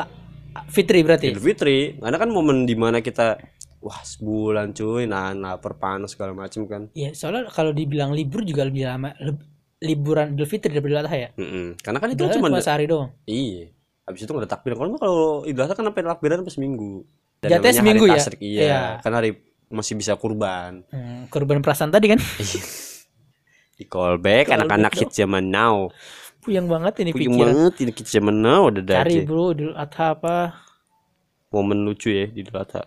fitri 0.70 1.04
berarti 1.04 1.32
Idul 1.34 1.44
Fitri, 1.44 2.00
karena 2.00 2.16
kan 2.16 2.30
momen 2.32 2.64
di 2.64 2.72
mana 2.78 3.04
kita 3.04 3.36
wah 3.84 4.00
sebulan 4.02 4.72
cuy, 4.72 5.04
nahan 5.04 5.44
lapar 5.44 5.76
panas 5.76 6.16
segala 6.16 6.32
macam 6.32 6.64
kan. 6.66 6.82
Iya, 6.96 7.12
soalnya 7.12 7.52
kalau 7.52 7.70
dibilang 7.76 8.10
libur 8.16 8.42
juga 8.42 8.64
lebih 8.64 8.88
lama 8.88 9.12
leb- 9.20 9.46
liburan 9.84 10.32
Idul 10.34 10.48
Fitri 10.48 10.72
daripada 10.72 10.92
Idul 10.92 11.02
Adha 11.04 11.16
ya. 11.16 11.28
Mm-mm. 11.36 11.66
Karena 11.84 11.98
kan 12.00 12.08
itu 12.10 12.22
cuma 12.38 12.48
sehari 12.58 12.86
doang. 12.88 13.12
Iya. 13.28 13.70
Habis 14.06 14.22
itu 14.22 14.30
nggak 14.30 14.44
ada 14.46 14.50
takbiran. 14.56 14.76
Kalau 14.78 14.90
kalau 14.98 15.20
Idul 15.44 15.62
Adha 15.66 15.74
kan 15.76 15.84
sampai 15.86 16.02
takbiran 16.02 16.38
pas. 16.42 16.56
Dan 16.56 17.48
Jatuhnya 17.52 17.60
namanya 17.60 17.76
seminggu 17.76 18.04
hari 18.04 18.10
ya? 18.10 18.16
tasyrik, 18.16 18.40
iya. 18.40 18.60
Iya. 18.64 18.82
Kan 19.04 19.12
hari 19.12 19.30
masih 19.68 19.94
bisa 19.98 20.12
kurban. 20.16 20.86
Hmm, 20.88 21.28
korban 21.28 21.60
perasaan 21.60 21.92
tadi 21.92 22.06
kan. 22.14 22.20
Di 23.76 23.84
callback 23.84 24.48
anak-anak 24.48 24.92
dong. 24.96 25.00
hits 25.04 25.20
zaman 25.20 25.52
now. 25.52 25.92
Puyeng 26.46 26.66
banget 26.66 26.94
ini 27.02 27.10
Puyeng 27.10 27.34
pikiran. 27.34 27.46
banget 27.50 27.74
ini 27.82 27.90
kids 27.90 28.08
zaman 28.08 28.36
now 28.38 28.70
ada 28.70 28.80
Cari 28.80 29.18
aja. 29.18 29.26
bro 29.26 29.50
Idul 29.50 29.74
Adha 29.74 30.06
apa? 30.14 30.36
Momen 31.50 31.82
lucu 31.82 32.08
ya 32.08 32.26
di 32.26 32.40
Idul 32.40 32.54
Adha. 32.56 32.86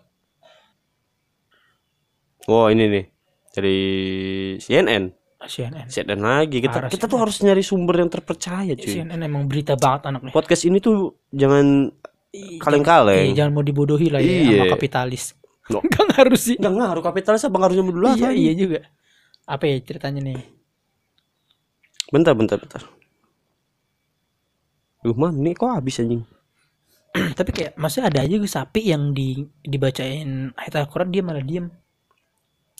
Wow 2.48 2.72
ini 2.72 2.84
nih 2.88 3.04
dari 3.52 3.78
CNN. 4.56 5.12
CNN. 5.40 5.86
CNN 5.88 6.20
lagi 6.20 6.58
kita 6.58 6.72
Parah 6.74 6.88
kita 6.88 7.04
CNN. 7.04 7.12
tuh 7.12 7.18
harus 7.20 7.36
nyari 7.40 7.60
sumber 7.60 7.94
yang 7.96 8.08
terpercaya 8.08 8.72
cuy. 8.72 8.88
CNN 8.90 9.20
emang 9.20 9.44
berita 9.44 9.76
banget 9.76 10.08
anaknya. 10.08 10.32
Podcast 10.32 10.64
ini 10.64 10.80
tuh 10.80 11.20
jangan 11.30 11.88
kaleng-kaleng. 12.58 13.32
Iya, 13.32 13.44
jangan 13.44 13.52
mau 13.52 13.64
dibodohi 13.64 14.08
lah 14.08 14.20
ya 14.20 14.32
Iya. 14.40 14.56
sama 14.56 14.72
kapitalis. 14.72 15.24
No. 15.68 15.80
Enggak 15.80 16.04
ngaruh 16.10 16.36
sih. 16.36 16.56
Nggak 16.56 16.74
ngaruh 16.74 17.02
kapitalis 17.04 17.42
apa 17.42 17.56
ngaruhnya 17.56 17.84
Idul 17.84 18.06
Adha? 18.06 18.16
Iya, 18.16 18.30
iya 18.32 18.52
juga. 18.54 18.80
Apa 19.44 19.64
ya 19.66 19.76
ceritanya 19.80 20.20
nih? 20.22 20.40
Bentar, 22.08 22.32
bentar, 22.32 22.56
bentar. 22.56 22.82
Duh, 25.00 25.16
man, 25.16 25.32
ini 25.40 25.56
kok 25.56 25.72
habis 25.72 26.00
anjing? 26.00 26.20
Tapi 27.38 27.50
kayak 27.50 27.72
masih 27.80 28.04
ada 28.04 28.20
aja 28.22 28.34
gue 28.36 28.50
sapi 28.50 28.92
yang 28.92 29.16
di 29.16 29.42
dibacain 29.64 30.52
ayat 30.54 30.74
Al-Qur'an 30.84 31.10
dia 31.10 31.24
malah 31.24 31.42
diem. 31.42 31.66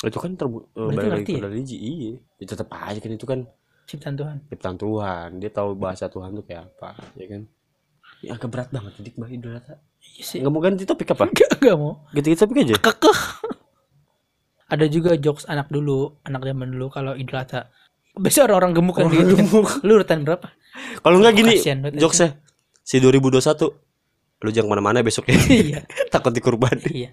Itu 0.00 0.16
kan 0.20 0.36
terbu 0.36 0.70
eh, 0.76 0.86
Berarti 0.88 0.96
balik 0.96 1.12
lagi 1.12 1.32
ya? 1.32 1.40
religi, 1.44 1.76
iya. 1.76 2.12
Ya, 2.40 2.44
tetap 2.48 2.68
aja 2.72 2.98
kan 3.00 3.12
itu 3.12 3.26
kan 3.28 3.40
Ciptaan 3.90 4.14
Tuhan. 4.14 4.36
ciptaan 4.46 4.76
Tuhan. 4.78 5.28
Dia 5.42 5.50
tahu 5.50 5.74
bahasa 5.74 6.06
Tuhan 6.06 6.30
tuh 6.30 6.46
kayak 6.46 6.62
apa, 6.62 6.94
ya 7.18 7.26
kan? 7.26 7.42
Ya 8.22 8.30
agak 8.38 8.48
berat 8.54 8.68
banget 8.70 8.92
jadi 9.02 9.10
bah 9.18 9.28
Adha. 9.32 9.74
Iya 9.98 10.22
sih. 10.22 10.38
Enggak 10.38 10.52
mau 10.54 10.62
ganti 10.62 10.84
topik 10.86 11.10
apa? 11.10 11.24
Enggak, 11.32 11.50
enggak 11.58 11.76
mau. 11.76 11.92
Ganti 12.14 12.38
topik 12.38 12.56
aja. 12.62 12.76
kekeh 12.78 13.20
ada 14.70 14.86
juga 14.86 15.18
jokes 15.18 15.50
anak 15.50 15.66
dulu 15.68 16.22
anak 16.22 16.46
zaman 16.46 16.70
dulu 16.70 16.86
kalau 16.94 17.18
idul 17.18 17.42
biasa 18.12 18.44
orang-orang 18.44 18.72
gemuk 18.72 18.94
kan 18.94 19.06
gitu 19.06 19.34
lu 19.86 19.92
urutan 19.94 20.22
berapa 20.22 20.50
Kalau 20.98 21.16
enggak 21.18 21.34
gini, 21.34 21.54
jokesnya 21.94 22.38
si 22.80 22.98
2021 22.98 23.38
lu 24.40 24.48
jangan 24.48 24.66
ke 24.66 24.72
mana-mana 24.72 24.98
besok 25.00 25.28
ya. 25.28 25.36
iya 25.68 25.80
Takut 26.08 26.30
dikurban. 26.30 26.74
iya 26.88 27.12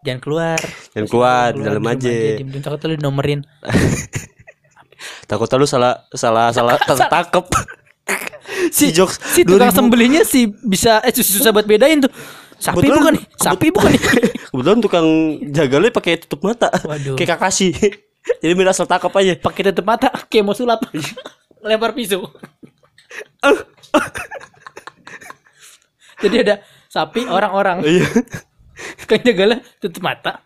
jangan 0.00 0.20
keluar 0.20 0.60
Jangan 0.90 1.06
keluar, 1.06 1.48
di 1.50 1.60
dalam 1.60 1.84
aja. 1.84 2.08
diem 2.08 2.48
takut 2.58 2.80
lu 2.84 2.96
nomerin 2.96 3.44
Takut 5.28 5.48
lu 5.50 5.64
salah 5.64 6.04
salah 6.10 6.50
salah 6.50 6.76
tertangkep. 6.78 7.44
si 8.68 8.90
jokes 8.90 9.16
si 9.24 9.40
tukang 9.42 9.70
2000 9.70 9.76
sembelihnya 9.76 10.22
si 10.22 10.50
bisa 10.60 10.98
eh 11.00 11.10
susah, 11.10 11.32
susah 11.38 11.50
buat 11.50 11.64
bedain 11.64 12.00
tuh 12.00 12.10
sapi 12.56 12.82
Kebetulan- 12.82 12.98
bukan 12.98 13.12
nih 13.14 13.24
sapi 13.38 13.66
bukan 13.70 13.90
nih 13.90 14.02
Kebetulan 14.50 14.78
tukang 14.80 15.06
jagalnya 15.48 15.90
pakai 15.90 16.18
tutup 16.18 16.42
mata. 16.42 16.66
Waduh. 16.82 17.14
Kayak 17.14 17.38
Kakashi. 17.38 17.70
Jadi 18.20 18.52
biar 18.52 18.70
asal 18.70 18.84
tangkap 18.84 19.12
aja. 19.16 19.32
pakai 19.36 19.72
tutup 19.72 19.84
mata 19.84 20.08
kayak 20.28 20.44
mau 20.44 20.52
sulap 20.52 20.80
lempar 21.66 21.92
pisau 21.92 22.28
jadi 26.20 26.36
ada 26.44 26.54
sapi 26.86 27.24
orang-orang 27.24 27.80
Iya. 27.82 28.06
kan 29.04 29.20
jagalah 29.20 29.58
tutup 29.80 30.00
mata 30.00 30.44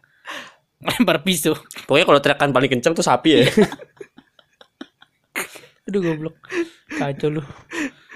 lempar 0.80 1.22
pisau 1.22 1.54
Pokoknya 1.84 2.06
kalau 2.06 2.20
teriakan 2.20 2.50
paling 2.50 2.70
kencang 2.70 2.94
tuh 2.94 3.04
sapi 3.04 3.42
ya. 3.42 3.44
aduh 5.84 6.00
goblok 6.00 6.34
kacau 6.94 7.28
lu 7.30 7.42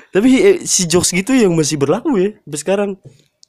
Tapi 0.08 0.28
eh, 0.40 0.56
si 0.64 0.88
jokes 0.88 1.12
gitu 1.12 1.36
yang 1.36 1.52
masih 1.52 1.76
berlaku 1.76 2.16
ya 2.16 2.30
sampai 2.40 2.58
sekarang. 2.58 2.90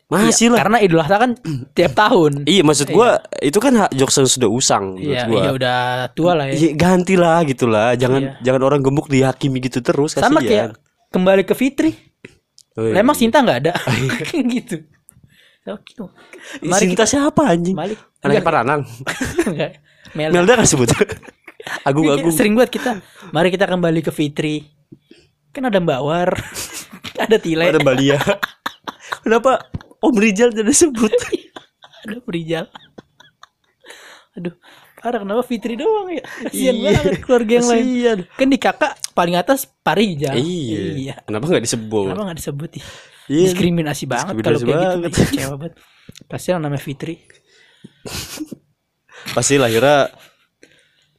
Masih 0.10 0.50
Iya, 0.50 0.50
lah. 0.50 0.60
karena 0.60 0.78
idul 0.80 1.00
adha 1.00 1.18
kan 1.20 1.32
tiap 1.78 1.94
tahun 1.94 2.44
Iya 2.44 2.62
maksud 2.64 2.90
gua 2.90 3.22
itu 3.40 3.58
kan 3.58 3.74
jokes 3.92 4.18
sudah 4.28 4.50
usang 4.50 4.98
iya 4.98 5.24
gua. 5.24 5.38
iya 5.40 5.50
udah 5.54 5.80
tua 6.12 6.34
lah 6.34 6.50
ya 6.50 6.54
Iya, 6.56 6.70
gantilah 6.74 7.46
gitu 7.46 7.66
lah. 7.66 7.94
Jangan 7.94 8.22
Iya. 8.24 8.32
jangan 8.42 8.62
orang 8.64 8.82
gemuk 8.82 9.06
dihakimi 9.06 9.62
gitu 9.62 9.80
terus 9.80 10.14
kasihan. 10.14 10.26
sama 10.26 10.42
kayak 10.42 10.74
kembali 11.10 11.44
ke 11.44 11.54
Fitri 11.54 11.94
Oh, 12.74 12.84
iya. 12.84 12.94
lah 12.96 13.02
emang 13.02 13.14
Sinta 13.14 13.40
nggak 13.40 13.60
ada 13.62 13.74
gitu 14.56 14.82
Oke. 15.68 15.94
Ih, 16.60 16.66
mari 16.66 16.82
Sinta 16.84 17.06
siapa 17.06 17.46
anjing? 17.46 17.78
Malik 17.78 18.00
Anaknya 18.20 18.42
Paranang. 18.42 18.82
Enggak. 19.46 19.72
Mel 20.12 20.34
Melda 20.34 20.58
gak 20.58 20.66
sebut. 20.66 20.90
Agung 21.88 22.10
Agung. 22.10 22.34
sering 22.34 22.52
buat 22.52 22.68
kita 22.68 22.98
mari 23.30 23.48
kita 23.48 23.64
kembali 23.64 24.02
ke 24.02 24.10
Fitri 24.10 24.66
kan 25.50 25.62
ada 25.64 25.78
Mbak 25.78 26.02
War 26.02 26.30
ada 27.22 27.38
Tile 27.38 27.70
Ada 27.70 27.78
Balia. 27.80 28.18
Kenapa 29.22 29.70
Om 30.00 30.16
Rijal 30.16 30.50
tidak 30.56 30.72
disebut? 30.72 31.12
ada 32.08 32.16
Rijal. 32.28 32.66
Aduh 34.38 34.56
parah 35.00 35.24
kenapa 35.24 35.44
Fitri 35.48 35.80
doang 35.80 36.12
ya? 36.12 36.24
Kasian 36.24 36.76
Iya, 36.76 36.92
banget 36.92 37.24
keluarga 37.24 37.52
yang 37.56 37.68
lain. 37.72 38.18
Kan 38.36 38.48
di 38.52 38.60
kakak 38.60 38.94
paling 39.16 39.36
atas 39.40 39.64
Parijal 39.64 40.36
Iya. 40.36 40.80
iya. 40.96 41.16
Kenapa 41.24 41.48
nggak 41.48 41.64
disebut? 41.64 42.12
kenapa 42.12 42.24
nggak 42.32 42.40
disebut 42.44 42.70
ya? 42.76 42.84
Iya. 43.30 43.46
diskriminasi 43.54 44.04
banget 44.10 44.34
kalau 44.42 44.60
kayak 44.60 44.74
banget. 44.74 44.98
gitu 45.14 45.20
kecewa 45.24 45.56
banget. 45.56 45.74
Kasihan 46.28 46.60
namanya 46.60 46.82
Fitri. 46.84 47.16
Pasti 49.36 49.56
lahirnya 49.56 50.10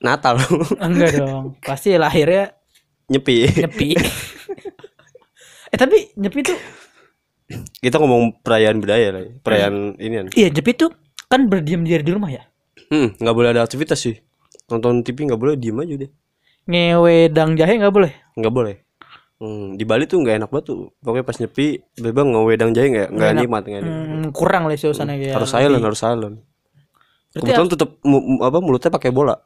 Natal. 0.00 0.36
Enggak 0.84 1.10
dong. 1.20 1.44
Pasti 1.62 1.94
lahirnya 1.96 2.52
nyepi. 3.08 3.48
nyepi. 3.64 3.88
Eh 5.70 5.78
tapi 5.78 6.10
nyepi 6.18 6.40
tuh 6.42 6.58
Kita 7.84 7.98
ngomong 7.98 8.42
perayaan 8.42 8.78
budaya 8.78 9.08
lah, 9.10 9.22
ya. 9.26 9.30
perayaan 9.42 9.98
ini 9.98 10.14
kan. 10.14 10.26
iya 10.38 10.48
nyepi 10.50 10.72
tuh 10.78 10.90
kan 11.26 11.46
berdiam 11.50 11.82
diri 11.82 12.02
di 12.02 12.12
rumah 12.14 12.30
ya? 12.30 12.42
Hmm, 12.90 13.14
nggak 13.18 13.34
boleh 13.34 13.50
ada 13.54 13.62
aktivitas 13.62 13.98
sih. 13.98 14.18
Nonton 14.70 15.02
TV 15.02 15.26
nggak 15.30 15.40
boleh 15.40 15.54
diem 15.58 15.78
aja 15.78 15.94
deh. 16.06 16.10
ngewedang 16.70 17.58
jahe 17.58 17.74
nggak 17.82 17.94
boleh? 17.94 18.12
Nggak 18.38 18.54
boleh. 18.54 18.74
Hmm, 19.40 19.74
di 19.74 19.82
Bali 19.88 20.04
tuh 20.04 20.20
nggak 20.22 20.36
enak 20.42 20.50
banget 20.52 20.66
tuh. 20.70 20.92
Pokoknya 21.02 21.24
pas 21.26 21.36
nyepi 21.40 21.66
bebang 21.98 22.28
ngewedang 22.30 22.70
jahe 22.70 22.86
nggak 22.92 23.08
nggak 23.10 23.30
nikmat 23.34 23.62
nggak. 23.66 23.82
Hmm, 23.82 24.26
kurang 24.30 24.70
lah 24.70 24.76
suasana 24.78 25.16
kayak 25.18 25.34
harus 25.34 25.50
silent 25.50 25.82
harus 25.82 25.98
silent. 25.98 26.36
Berarti 27.30 27.46
kebetulan 27.46 27.70
tutup 27.70 27.90
mu- 28.02 28.26
mu- 28.36 28.42
apa 28.42 28.58
mulutnya 28.58 28.90
pakai 28.90 29.10
bola. 29.10 29.38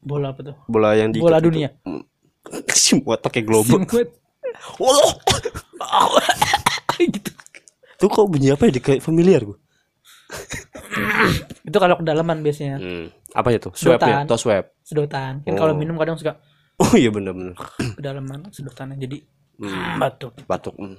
Bola 0.00 0.32
apa 0.34 0.40
tuh? 0.42 0.56
Bola 0.70 0.94
yang 0.94 1.10
di 1.10 1.18
bola 1.18 1.38
dunia? 1.42 1.70
Buat 3.06 3.20
pakai 3.20 3.42
global 3.42 3.82
Simut. 3.84 4.08
gitu. 7.16 7.30
Tuh 7.96 8.08
kok 8.08 8.26
bunyi 8.26 8.50
apa 8.50 8.66
ya? 8.66 8.72
Di 8.74 8.80
kayak 8.80 9.00
familiar 9.00 9.42
gue 9.42 9.58
itu 11.64 11.76
kalau 11.76 11.96
kedalaman 11.98 12.40
biasanya. 12.40 12.76
Hmm. 12.78 13.06
apa 13.34 13.48
itu? 13.50 13.70
Swab 13.74 13.98
ya? 13.98 13.98
Sedotan. 13.98 14.24
atau 14.24 14.36
swab? 14.38 14.64
Sedotan. 14.80 15.32
Kan 15.42 15.54
kalau 15.54 15.72
Oh. 15.74 15.78
minum 15.78 15.96
kadang 15.96 16.14
suka 16.14 16.38
oh 16.76 16.94
iya 16.94 17.10
bener-bener. 17.10 17.54
Kedalaman 17.98 18.46
sedotannya 18.50 18.96
jadi 18.96 19.18
Hmm. 19.54 19.98
batuk. 20.02 20.34
Batuk. 20.44 20.74
Hmm. 20.74 20.98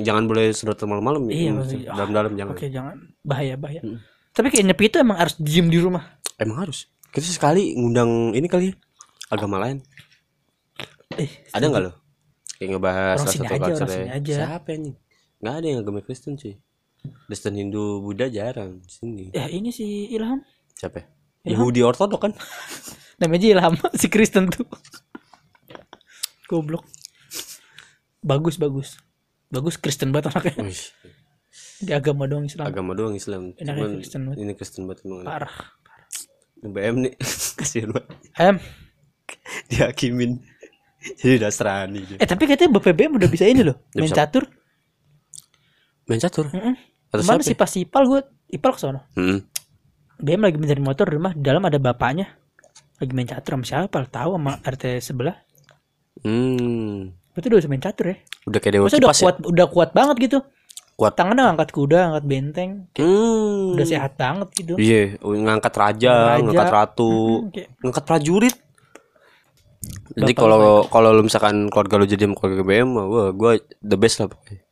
Jangan 0.00 0.24
boleh 0.24 0.52
sedot 0.52 0.76
malam-malam 0.82 1.28
ya. 1.28 1.32
Iya, 1.32 1.50
Hmm, 1.52 1.64
dalam-dalam 1.90 2.32
jangan. 2.34 2.52
Oke 2.52 2.66
jangan. 2.68 2.96
Bahaya 3.20 3.56
bahaya. 3.56 3.80
Hmm. 3.80 4.00
tapi 4.30 4.52
kayak 4.52 4.68
nyepi 4.68 4.84
itu 4.86 4.96
emang 5.00 5.16
harus 5.16 5.32
diem 5.40 5.64
di 5.66 5.80
rumah? 5.80 6.04
Emang 6.36 6.60
harus. 6.60 6.92
Kita 7.08 7.24
sekali 7.24 7.72
ngundang 7.72 8.36
ini 8.36 8.44
kali 8.44 8.68
ya 8.68 8.74
agama 9.32 9.56
lain. 9.56 9.80
Eh 11.16 11.48
ada 11.50 11.64
nggak 11.64 11.82
lo? 11.82 11.92
Kayak 12.56 12.68
ngebahas 12.76 13.16
Orang 13.16 13.20
salah 13.22 13.32
sini 13.32 13.40
satu 13.40 13.52
aja, 13.52 13.64
culture 13.64 13.76
orang 13.80 13.88
ya. 13.88 13.96
sini 13.96 14.10
aja. 14.12 14.34
siapa 14.36 14.68
ini 14.72 14.90
nggak 15.40 15.54
ada 15.54 15.66
yang 15.66 15.78
agama 15.84 16.00
Kristen 16.00 16.36
sih 16.36 16.56
Kristen 17.28 17.54
Hindu 17.54 18.02
Buddha 18.02 18.26
jarang 18.26 18.82
di 18.82 18.90
sini. 18.90 19.24
Ya 19.30 19.46
ini 19.46 19.70
si 19.70 20.10
Ilham. 20.10 20.42
Siapa 20.74 20.98
ya? 20.98 21.06
Ilham. 21.46 21.62
Yahudi 21.62 21.80
Ortodok 21.86 22.18
kan? 22.26 22.32
Namanya 23.22 23.46
Ilham 23.46 23.74
si 24.00 24.10
Kristen 24.10 24.50
tuh. 24.50 24.66
Goblok. 26.50 26.82
Bagus 28.22 28.58
bagus. 28.58 28.98
Bagus 29.50 29.78
Kristen 29.78 30.10
banget 30.10 30.34
anaknya. 30.34 30.66
Wih, 30.66 30.82
di 31.78 31.92
agama 31.94 32.26
doang 32.26 32.50
Islam. 32.50 32.66
Agama 32.66 32.98
doang 32.98 33.14
Islam. 33.14 33.54
Enaknya 33.54 33.86
cuman 33.86 33.90
Kristen 34.02 34.20
banget. 34.26 34.38
ini 34.42 34.52
Kristen 34.58 34.82
banget 34.90 35.00
emang. 35.06 35.22
Parah 35.22 35.56
BM 36.66 36.96
nih. 37.06 37.14
Kasihan 37.58 37.90
banget. 37.94 38.10
Em 38.34 38.56
dihakimin. 39.70 40.42
Jadi 41.22 41.38
Nasrani 41.38 42.02
dia. 42.02 42.16
eh 42.18 42.26
tapi 42.26 42.50
katanya 42.50 42.78
BPBM 42.78 43.14
udah 43.14 43.30
bisa 43.30 43.46
ini 43.46 43.62
loh 43.62 43.78
main 43.94 44.10
bisa. 44.10 44.26
catur 44.26 44.50
main 46.06 46.18
catur 46.18 46.46
Mm-mm. 46.46 46.74
atau 47.08 47.18
ke 47.18 47.26
mana 47.26 47.38
siapa 47.38 47.44
sih 47.44 47.54
pas 47.54 47.72
ipal 47.72 48.04
gue 48.06 48.20
ipal 48.48 48.72
ke 48.72 48.80
sana 48.80 49.00
Hmm. 49.12 49.42
BM 50.16 50.40
lagi 50.40 50.56
mencari 50.56 50.80
motor 50.80 51.04
di 51.04 51.14
rumah 51.14 51.30
di 51.30 51.42
dalam 51.42 51.60
ada 51.60 51.76
bapaknya 51.76 52.26
lagi 52.96 53.12
main 53.12 53.26
catur 53.26 53.54
sama 53.54 53.64
siapa 53.64 53.98
tahu 54.06 54.30
sama 54.34 54.52
RT 54.60 54.84
sebelah 55.00 55.36
Hmm. 56.18 57.12
berarti 57.30 57.46
udah 57.46 57.58
bisa 57.58 57.68
main 57.68 57.80
catur 57.80 58.06
ya 58.08 58.16
udah 58.44 58.58
kayak 58.58 58.72
dewa 58.72 58.84
udah 58.86 58.96
ya 58.96 59.12
kuat 59.14 59.36
udah 59.44 59.66
kuat 59.68 59.90
banget 59.92 60.16
gitu 60.22 60.38
Kuat. 60.96 61.12
tangannya 61.12 61.44
angkat 61.46 61.68
kuda 61.70 62.08
angkat 62.08 62.24
benteng 62.24 62.70
Hmm. 62.96 63.76
udah 63.76 63.84
sehat 63.84 64.16
banget 64.16 64.48
gitu 64.56 64.80
Iya, 64.80 65.20
ngangkat 65.20 65.74
raja, 65.74 66.14
Raja. 66.32 66.40
ngangkat 66.40 66.70
ratu, 66.72 67.12
Hmm, 67.12 67.52
kayak 67.52 67.68
ngangkat 67.78 68.04
prajurit. 68.06 68.56
Jadi 70.08 70.32
kalau 70.32 70.58
kalau 70.86 71.12
lu 71.12 71.22
misalkan 71.22 71.68
keluarga 71.68 71.94
lu 71.94 72.08
jadi 72.08 72.24
keluarga 72.26 72.64
BM, 72.64 72.90
wah 72.90 73.28
gua 73.30 73.52
the 73.78 73.94
best 73.94 74.18
lah 74.18 74.26
pokoknya. 74.26 74.64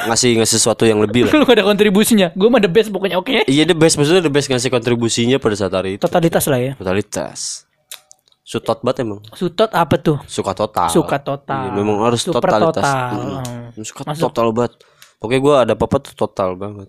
Ngasih 0.00 0.38
ngasih 0.38 0.54
sesuatu 0.54 0.84
yang 0.84 0.98
lebih 0.98 1.26
lah. 1.26 1.32
lu 1.34 1.42
gak 1.42 1.56
ada 1.56 1.64
kontribusinya 1.64 2.30
gue 2.30 2.46
mah 2.46 2.58
the 2.58 2.68
best 2.68 2.88
pokoknya 2.88 3.16
oke 3.16 3.32
Iya 3.44 3.64
the 3.64 3.72
best 3.72 3.94
maksudnya 3.94 4.20
the 4.20 4.30
best 4.30 4.46
ngasih 4.46 4.68
kontribusinya 4.68 5.36
pada 5.36 5.54
saat 5.54 5.72
hari 5.72 5.96
itu. 5.96 6.00
totalitas 6.00 6.44
lah 6.44 6.56
ya 6.56 6.72
Totalitas. 6.74 7.66
Sutot 8.40 8.80
banget 8.80 9.02
emang. 9.02 9.20
sutot 9.32 9.68
apa 9.70 9.94
tuh 9.96 10.16
Suka 10.24 10.52
total. 10.52 10.88
suka 10.88 11.16
total 11.18 11.62
Iya, 11.64 11.72
memang 11.74 12.00
harus 12.00 12.22
Super 12.22 12.40
totalitas. 12.42 12.80
total 12.80 13.08
Mm. 13.10 13.42
Hmm. 13.74 13.84
Suka 13.84 14.02
Masuk. 14.04 14.22
total 14.24 14.46
banget. 14.50 14.72
Pokoknya 15.16 15.40
gua 15.40 15.54
ada 15.62 15.72
apa-apa 15.72 15.96
tuh 16.00 16.14
total 16.14 16.54
banget. 16.54 16.88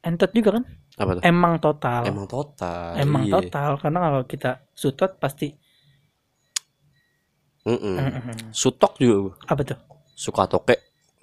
entot 0.00 0.30
juga 0.30 0.50
kan 0.54 0.64
Apa 0.96 1.10
tuh? 1.14 1.22
emang 1.22 1.54
total 1.56 2.02
Emang 2.02 2.26
total. 2.26 2.90
emang 2.96 3.22
iya. 3.24 3.32
total 3.34 3.70
karena 3.76 3.98
kalau 4.00 4.20
kita 4.24 4.50
sutot 4.72 5.10
pasti 5.16 5.54
Mm-mm. 7.62 7.96
Mm-mm. 7.96 8.36
Sutok 8.50 8.96
juga 8.96 9.36
apa 9.44 9.62
tuh 9.62 9.78
suka 10.14 10.46
toke 10.46 10.74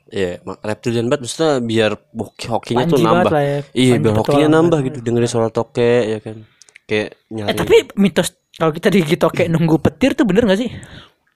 Iya, 0.07 0.37
mak- 0.41 0.61
reptilian 0.61 1.05
banget 1.05 1.25
maksudnya 1.25 1.51
biar 1.59 1.91
hoki 2.13 2.45
hokinya 2.45 2.85
tuh 2.85 2.95
Panji 2.95 3.05
nambah. 3.05 3.31
ya 3.33 3.59
Iya, 3.71 3.91
Panji 3.91 4.01
biar 4.01 4.15
hokinya 4.15 4.47
nambah 4.51 4.79
gitu 4.83 4.97
dengerin 5.01 5.27
suara 5.27 5.49
toke 5.49 5.81
ya 6.07 6.19
kan. 6.19 6.45
Kayak 6.83 7.09
nyari. 7.27 7.49
eh 7.49 7.55
tapi 7.55 7.75
mitos 7.95 8.27
kalau 8.53 8.71
kita 8.71 8.87
digigit 8.87 9.17
toke 9.17 9.43
nunggu 9.51 9.75
petir 9.79 10.13
tuh 10.13 10.23
bener 10.23 10.45
gak 10.45 10.59
sih 10.59 10.69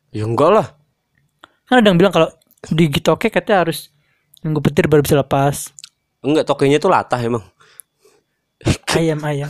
ya 0.09 0.23
enggak 0.23 0.49
lah. 0.51 0.67
kan 1.63 1.75
ada 1.75 1.87
yang 1.87 1.97
bilang 1.97 2.09
kalau 2.09 2.29
digigit 2.67 3.01
toke 3.01 3.27
katanya 3.27 3.63
harus 3.63 3.89
nunggu 4.39 4.61
petir 4.61 4.85
baru 4.85 5.01
bisa 5.01 5.15
lepas 5.15 5.73
Enggak, 6.19 6.45
tokenya 6.45 6.77
tuh 6.77 6.87
latah 6.87 7.17
emang. 7.17 7.41
ayam 8.93 9.17
ayam 9.23 9.49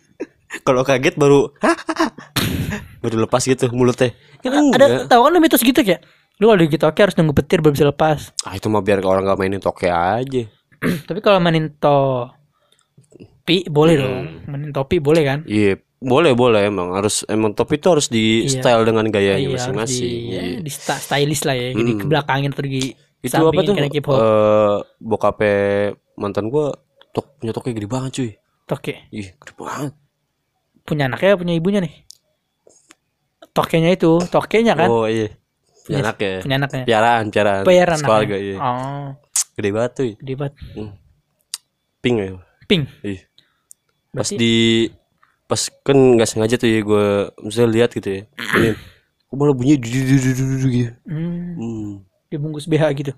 Kalau 0.64 0.80
kaget 0.80 1.14
baru 1.14 1.50
baru 3.00 3.16
lepas 3.20 3.42
gitu 3.42 3.66
mulutnya. 3.68 4.14
Enggak. 4.40 4.78
ada 4.78 4.86
tahu 5.06 5.20
kan 5.24 5.32
mitos 5.36 5.60
gitu 5.60 5.76
kayak 5.76 6.00
lu 6.34 6.44
kalau 6.44 6.58
digigit 6.58 6.80
toke 6.80 6.98
harus 6.98 7.14
nunggu 7.14 7.32
petir 7.32 7.58
baru 7.58 7.72
bisa 7.72 7.86
lepas 7.86 8.34
Ah, 8.42 8.54
itu 8.54 8.66
mah 8.66 8.80
biar 8.80 8.98
orang 9.00 9.22
nggak 9.22 9.38
mainin 9.38 9.58
toke 9.58 9.86
aja. 9.86 10.42
tapi 11.08 11.20
kalau 11.20 11.38
mainin 11.38 11.70
topi 11.74 12.50
boleh 13.66 13.94
Hmm. 13.94 14.02
dong 14.02 14.24
mainin 14.46 14.70
topi 14.70 14.98
boleh 14.98 15.22
kan 15.22 15.38
Iya, 15.44 15.76
boleh 15.96 16.32
boleh 16.32 16.66
emang 16.66 16.92
harus 16.92 17.22
emang 17.26 17.52
top 17.52 17.70
itu 17.72 17.86
harus 17.88 18.06
di 18.08 18.44
Iya. 18.44 18.60
style 18.60 18.82
dengan 18.82 19.06
gayanya 19.06 19.46
harus 19.46 19.62
masing-masing. 19.64 20.04
di, 20.04 20.28
ya, 20.28 20.40
Iya. 20.42 20.58
di 20.60 20.70
stylish 20.72 21.42
lah 21.42 21.54
ya 21.54 21.70
jadi 21.72 21.90
Hmm. 21.92 22.00
ke 22.00 22.06
belakangin 22.06 22.50
atau 22.50 22.62
di 22.62 22.92
Itu 23.24 23.40
apa 23.40 23.60
tuh? 23.64 23.72
hop 23.72 23.88
Eh 24.12 24.76
bokape 25.00 25.52
mantan 26.14 26.52
gua 26.52 26.76
tok 27.10 27.38
punya 27.38 27.52
toke 27.52 27.70
gede 27.70 27.86
banget 27.86 28.10
cuy. 28.12 28.30
toke 28.64 28.94
Ih, 29.10 29.32
gede 29.32 29.52
banget. 29.54 29.92
punya 30.82 31.08
anaknya 31.08 31.38
punya 31.38 31.54
ibunya 31.54 31.80
nih 31.80 32.04
tokenya 33.52 33.94
itu 33.94 34.20
tokenya 34.28 34.74
kan 34.74 34.88
Oh 34.90 35.06
iya. 35.06 35.32
Punya 35.84 35.98
anak 36.00 36.16
ya. 36.16 36.34
punya 36.40 36.56
anaknya 36.56 36.82
Piaraan, 36.84 37.24
piaraan. 37.28 37.62
Bayaran 37.62 37.98
Sekeluarga, 37.98 38.34
anaknya. 38.34 38.46
iya. 38.46 38.56
oh 38.58 39.06
Gede 39.54 39.68
banget 39.70 39.92
tuh. 39.92 40.04
gede 40.16 40.34
banget 40.34 40.54
Pink 42.00 42.16
ya. 42.18 42.28
pink 42.64 42.82
Iya. 43.00 43.20
Pas 44.10 44.24
Berarti- 44.24 44.36
di 44.36 44.54
pas 45.44 45.60
kan 45.82 45.96
nggak 46.16 46.26
sengaja 46.26 46.56
tuh 46.56 46.66
ya 46.66 46.80
gue 46.80 47.06
misalnya 47.40 47.70
lihat 47.74 47.90
gitu 47.92 48.08
ya. 48.08 48.22
Ini 48.56 48.68
kok 49.24 49.34
malah 49.34 49.52
bunyi 49.52 49.74
gitu. 49.76 50.92
hmm, 51.04 51.42
Hmm. 51.54 51.90
dibungkus 52.26 52.64
BH 52.64 52.84
gitu 52.96 53.12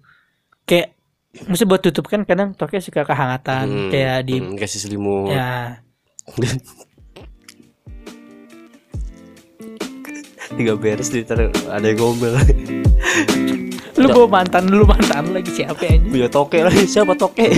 kayak 0.64 0.92
Maksudnya 1.36 1.68
buat 1.68 1.82
tutup 1.82 2.08
kan 2.08 2.24
kadang 2.24 2.52
toke 2.52 2.80
suka 2.80 3.04
kehangatan 3.04 3.68
Hmm, 3.68 3.90
kayak 3.90 4.24
di 4.24 4.40
hmm, 4.40 4.56
kasih 4.56 4.80
selimut. 4.80 5.28
ya 5.30 5.76
Tiga 10.56 10.72
beres 10.74 11.12
di 11.12 11.20
ntar 11.22 11.52
ada 11.68 11.84
yang 11.86 12.00
ngomel. 12.00 12.34
lu 13.96 14.12
bawa 14.12 14.40
mantan 14.40 14.68
lu 14.68 14.84
mantan 14.84 15.32
lagi 15.32 15.48
siapa 15.52 15.80
anjing? 15.88 16.12
Punya 16.12 16.28
toke 16.28 16.58
lagi 16.60 16.84
siapa 16.84 17.16
toke? 17.16 17.48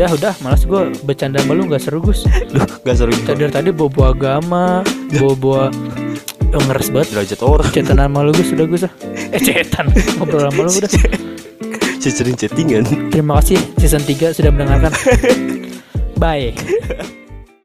udah 0.00 0.16
udah 0.16 0.34
malas 0.40 0.64
gue 0.64 0.96
bercanda 1.04 1.44
sama 1.44 1.52
lu 1.52 1.68
gak 1.68 1.84
seru 1.84 2.00
Gus 2.00 2.24
Duh, 2.24 2.64
gak 2.88 2.96
seru 2.96 3.12
gitu. 3.12 3.28
tadi 3.28 3.44
dari 3.44 3.52
tadi 3.52 3.68
bawa 3.68 3.92
bawa 3.92 4.06
agama 4.16 4.64
bawa 5.20 5.34
bawa 5.36 5.62
oh, 6.56 6.62
ngeres 6.72 6.88
banget 6.88 7.08
Derajat 7.12 7.40
orang. 7.44 7.68
cetan 7.68 8.00
sama 8.00 8.18
lu 8.24 8.32
Gus 8.32 8.48
udah 8.48 8.64
Gus 8.64 8.82
ah 8.88 8.92
eh 9.36 9.40
cetan 9.44 9.92
ngobrol 10.16 10.48
sama 10.48 10.60
lu 10.64 10.72
udah 10.72 10.90
Cecerin 12.00 12.32
chattingan. 12.32 13.12
terima 13.12 13.44
kasih 13.44 13.60
season 13.76 14.00
3 14.00 14.32
sudah 14.32 14.48
mendengarkan 14.48 14.88
bye 16.16 16.48